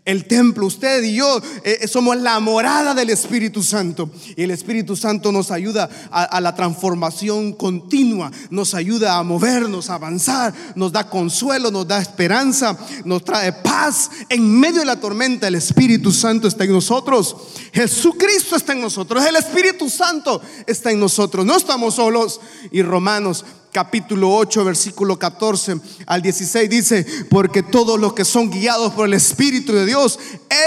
El 0.06 0.26
templo, 0.26 0.68
usted 0.68 1.04
y 1.04 1.16
yo 1.16 1.42
eh, 1.64 1.88
somos 1.88 2.16
la 2.18 2.40
morada 2.40 2.94
del 2.94 3.10
Espíritu 3.10 3.64
Santo. 3.64 4.12
Y 4.36 4.44
el 4.44 4.52
Espíritu 4.52 4.96
Santo 4.96 5.32
nos 5.32 5.50
ayuda 5.50 5.90
a, 6.12 6.40
la 6.42 6.56
transformación 6.56 7.54
continua, 7.54 8.32
nos 8.52 8.76
ayuda 8.76 9.18
a 9.18 9.24
movernos, 9.24 9.90
a 9.90 9.96
avanzar, 9.96 10.54
nos 10.76 10.92
da 10.92 11.10
consuelo, 11.10 11.72
nos 11.72 11.88
da 11.88 12.00
esperanza, 12.00 12.78
nos 13.04 13.24
trae 13.24 13.52
paz. 13.52 14.12
En 14.30 14.60
medio 14.60 14.80
de 14.80 14.86
la 14.86 15.00
tormenta, 15.00 15.48
el 15.48 15.56
Espíritu 15.56 16.12
Santo 16.12 16.48
está 16.48 16.66
en 16.66 16.74
nosotros. 16.74 17.36
Jesucristo 17.74 18.56
está 18.56 18.74
en 18.74 18.82
nosotros. 18.82 19.26
El 19.26 19.36
Espíritu 19.38 19.90
Santo 19.90 20.40
está 20.68 20.92
en 20.92 21.00
nosotros. 21.00 21.46
No 21.46 21.58
estamos 21.58 21.96
solos. 21.96 22.40
Y 22.72 22.84
Romanos 22.84 23.44
capítulo 23.72 24.34
8, 24.36 24.66
versículo 24.66 25.20
14 25.20 25.80
al 26.06 26.22
16 26.22 26.70
dice, 26.70 27.06
porque 27.30 27.64
todos 27.64 28.00
los 28.00 28.14
que 28.14 28.26
son 28.26 28.50
guiados 28.50 28.94
por 28.94 29.06
el 29.06 29.14
Espíritu 29.14 29.74
de 29.74 29.86
Dios, 29.86 30.20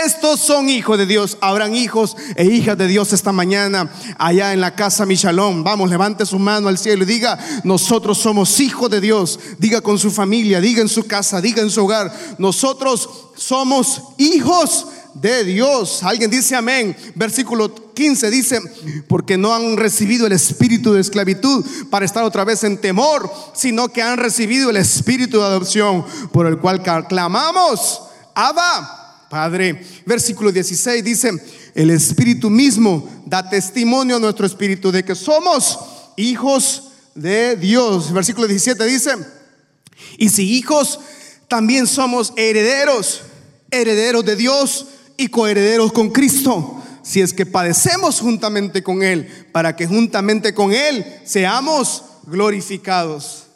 estos 0.04 0.40
son 0.40 0.68
hijos 0.68 0.98
de 0.98 1.06
Dios. 1.06 1.38
Habrán 1.40 1.74
hijos 1.74 2.16
e 2.36 2.46
hijas 2.46 2.78
de 2.78 2.86
Dios 2.86 3.12
esta 3.12 3.32
mañana 3.32 3.92
allá 4.18 4.52
en 4.52 4.60
la 4.60 4.74
casa 4.74 5.06
Michalón. 5.06 5.64
Vamos, 5.64 5.90
levante 5.90 6.26
su 6.26 6.38
mano 6.38 6.68
al 6.68 6.78
cielo 6.78 7.02
y 7.02 7.06
diga, 7.06 7.38
nosotros 7.64 8.18
somos 8.18 8.60
hijos 8.60 8.90
de 8.90 9.00
Dios. 9.00 9.38
Diga 9.58 9.80
con 9.80 9.98
su 9.98 10.10
familia, 10.10 10.60
diga 10.60 10.82
en 10.82 10.88
su 10.88 11.04
casa, 11.04 11.40
diga 11.40 11.62
en 11.62 11.70
su 11.70 11.82
hogar, 11.84 12.12
nosotros 12.38 13.08
somos 13.36 14.02
hijos 14.18 14.86
de 15.14 15.44
Dios. 15.44 16.02
Alguien 16.02 16.30
dice 16.30 16.56
amén. 16.56 16.96
Versículo 17.14 17.81
15 17.94 18.30
dice, 18.30 18.60
porque 19.08 19.36
no 19.36 19.54
han 19.54 19.76
recibido 19.76 20.26
el 20.26 20.32
espíritu 20.32 20.92
de 20.92 21.00
esclavitud 21.00 21.64
para 21.90 22.04
estar 22.04 22.24
otra 22.24 22.44
vez 22.44 22.64
en 22.64 22.78
temor, 22.78 23.30
sino 23.54 23.88
que 23.88 24.02
han 24.02 24.18
recibido 24.18 24.70
el 24.70 24.76
espíritu 24.76 25.38
de 25.38 25.44
adopción 25.44 26.04
por 26.32 26.46
el 26.46 26.58
cual 26.58 26.82
clamamos, 27.08 28.02
Abba, 28.34 29.26
Padre. 29.28 29.84
Versículo 30.06 30.52
16 30.52 31.04
dice, 31.04 31.30
el 31.74 31.90
espíritu 31.90 32.50
mismo 32.50 33.08
da 33.26 33.48
testimonio 33.48 34.16
a 34.16 34.20
nuestro 34.20 34.46
espíritu 34.46 34.92
de 34.92 35.04
que 35.04 35.14
somos 35.14 35.78
hijos 36.16 36.90
de 37.14 37.56
Dios. 37.56 38.12
Versículo 38.12 38.46
17 38.46 38.84
dice, 38.84 39.12
y 40.18 40.28
si 40.28 40.54
hijos, 40.54 40.98
también 41.48 41.86
somos 41.86 42.32
herederos, 42.36 43.22
herederos 43.70 44.24
de 44.24 44.36
Dios 44.36 44.86
y 45.16 45.28
coherederos 45.28 45.92
con 45.92 46.10
Cristo. 46.10 46.81
Si 47.02 47.20
es 47.20 47.32
que 47.32 47.46
padecemos 47.46 48.20
juntamente 48.20 48.82
con 48.82 49.02
Él, 49.02 49.48
para 49.52 49.74
que 49.74 49.86
juntamente 49.86 50.54
con 50.54 50.72
Él 50.72 51.04
seamos 51.24 52.04
glorificados. 52.26 53.46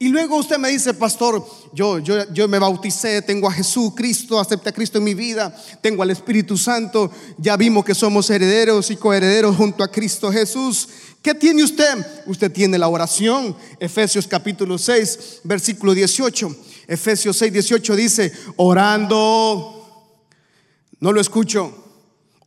Y 0.00 0.08
luego 0.08 0.36
usted 0.36 0.58
me 0.58 0.68
dice, 0.68 0.94
pastor, 0.94 1.44
yo, 1.72 1.98
yo, 1.98 2.32
yo 2.32 2.46
me 2.46 2.60
bauticé, 2.60 3.20
tengo 3.20 3.48
a 3.48 3.52
Jesús, 3.52 3.94
Cristo, 3.96 4.38
acepté 4.38 4.68
a 4.68 4.72
Cristo 4.72 4.98
en 4.98 5.04
mi 5.04 5.14
vida, 5.14 5.52
tengo 5.80 6.04
al 6.04 6.10
Espíritu 6.12 6.56
Santo, 6.56 7.10
ya 7.36 7.56
vimos 7.56 7.84
que 7.84 7.96
somos 7.96 8.30
herederos 8.30 8.92
y 8.92 8.96
coherederos 8.96 9.56
junto 9.56 9.82
a 9.82 9.90
Cristo 9.90 10.30
Jesús. 10.30 10.88
¿Qué 11.20 11.34
tiene 11.34 11.64
usted? 11.64 12.06
Usted 12.26 12.52
tiene 12.52 12.78
la 12.78 12.86
oración, 12.86 13.56
Efesios 13.80 14.28
capítulo 14.28 14.78
6, 14.78 15.40
versículo 15.42 15.92
18. 15.92 16.56
Efesios 16.86 17.36
6, 17.36 17.52
18 17.52 17.96
dice, 17.96 18.32
orando 18.56 19.74
no 21.00 21.12
lo 21.12 21.20
escucho. 21.20 21.87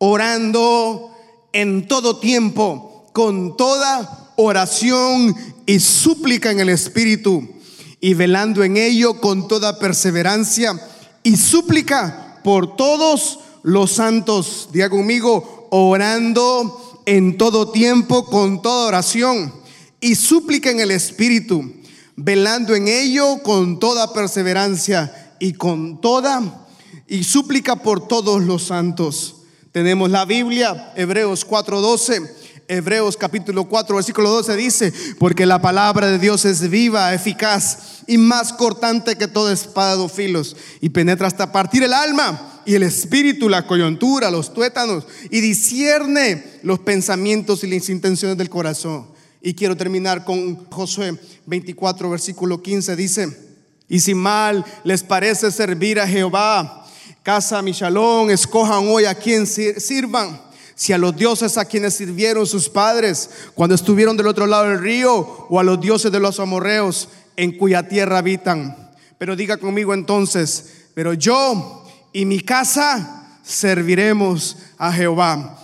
Orando 0.03 1.11
en 1.53 1.87
todo 1.87 2.17
tiempo, 2.17 3.05
con 3.13 3.55
toda 3.55 4.33
oración 4.35 5.35
y 5.67 5.79
súplica 5.79 6.49
en 6.49 6.59
el 6.59 6.69
Espíritu, 6.69 7.47
y 7.99 8.15
velando 8.15 8.63
en 8.63 8.77
ello 8.77 9.21
con 9.21 9.47
toda 9.47 9.77
perseverancia 9.77 10.73
y 11.21 11.37
súplica 11.37 12.39
por 12.43 12.75
todos 12.75 13.41
los 13.61 13.91
santos. 13.91 14.69
Diga 14.73 14.89
conmigo, 14.89 15.67
orando 15.69 17.03
en 17.05 17.37
todo 17.37 17.69
tiempo 17.69 18.25
con 18.25 18.63
toda 18.63 18.87
oración 18.87 19.53
y 19.99 20.15
súplica 20.15 20.71
en 20.71 20.79
el 20.79 20.89
Espíritu, 20.89 21.73
velando 22.15 22.73
en 22.73 22.87
ello 22.87 23.43
con 23.43 23.77
toda 23.77 24.13
perseverancia 24.13 25.35
y 25.39 25.53
con 25.53 26.01
toda 26.01 26.67
y 27.07 27.23
súplica 27.23 27.75
por 27.75 28.07
todos 28.07 28.41
los 28.41 28.63
santos. 28.63 29.35
Tenemos 29.71 30.10
la 30.10 30.25
Biblia, 30.25 30.91
Hebreos 30.95 31.45
4:12. 31.47 32.39
Hebreos 32.67 33.17
capítulo 33.17 33.65
4, 33.65 33.95
versículo 33.95 34.29
12 34.29 34.55
dice, 34.55 34.93
porque 35.19 35.45
la 35.45 35.62
palabra 35.62 36.07
de 36.07 36.19
Dios 36.19 36.45
es 36.45 36.69
viva, 36.69 37.13
eficaz 37.13 38.03
y 38.07 38.17
más 38.17 38.53
cortante 38.53 39.17
que 39.17 39.27
toda 39.27 39.51
espada 39.51 39.97
de 39.97 40.07
filos 40.07 40.55
y 40.79 40.88
penetra 40.88 41.27
hasta 41.27 41.51
partir 41.51 41.84
el 41.84 41.91
alma 41.91 42.62
y 42.65 42.75
el 42.75 42.84
espíritu, 42.84 43.49
la 43.49 43.67
coyuntura, 43.67 44.31
los 44.31 44.53
tuétanos 44.53 45.05
y 45.29 45.41
discierne 45.41 46.60
los 46.63 46.79
pensamientos 46.79 47.62
y 47.65 47.67
las 47.67 47.89
intenciones 47.89 48.38
del 48.38 48.49
corazón. 48.49 49.07
Y 49.41 49.53
quiero 49.53 49.75
terminar 49.75 50.23
con 50.23 50.69
Josué 50.69 51.17
24, 51.47 52.10
versículo 52.10 52.62
15, 52.62 52.95
dice, 52.95 53.51
y 53.89 53.99
si 53.99 54.13
mal 54.13 54.63
les 54.86 55.03
parece 55.03 55.51
servir 55.51 55.99
a 55.99 56.07
Jehová, 56.07 56.81
Casa 57.23 57.62
Michalón, 57.62 58.31
escojan 58.31 58.88
hoy 58.88 59.05
a 59.05 59.13
quien 59.13 59.45
sirvan. 59.45 60.41
Si 60.73 60.91
a 60.91 60.97
los 60.97 61.15
dioses 61.15 61.57
a 61.57 61.65
quienes 61.65 61.93
sirvieron 61.93 62.47
sus 62.47 62.67
padres 62.67 63.29
cuando 63.53 63.75
estuvieron 63.75 64.17
del 64.17 64.25
otro 64.25 64.47
lado 64.47 64.63
del 64.63 64.79
río, 64.79 65.45
o 65.47 65.60
a 65.60 65.63
los 65.63 65.79
dioses 65.79 66.12
de 66.12 66.19
los 66.19 66.39
amorreos 66.39 67.10
en 67.36 67.55
cuya 67.57 67.88
tierra 67.88 68.17
habitan. 68.17 68.89
Pero 69.19 69.36
diga 69.36 69.57
conmigo 69.57 69.93
entonces, 69.93 70.88
pero 70.95 71.13
yo 71.13 71.86
y 72.12 72.25
mi 72.25 72.41
casa 72.41 73.39
serviremos 73.43 74.57
a 74.79 74.91
Jehová. 74.91 75.61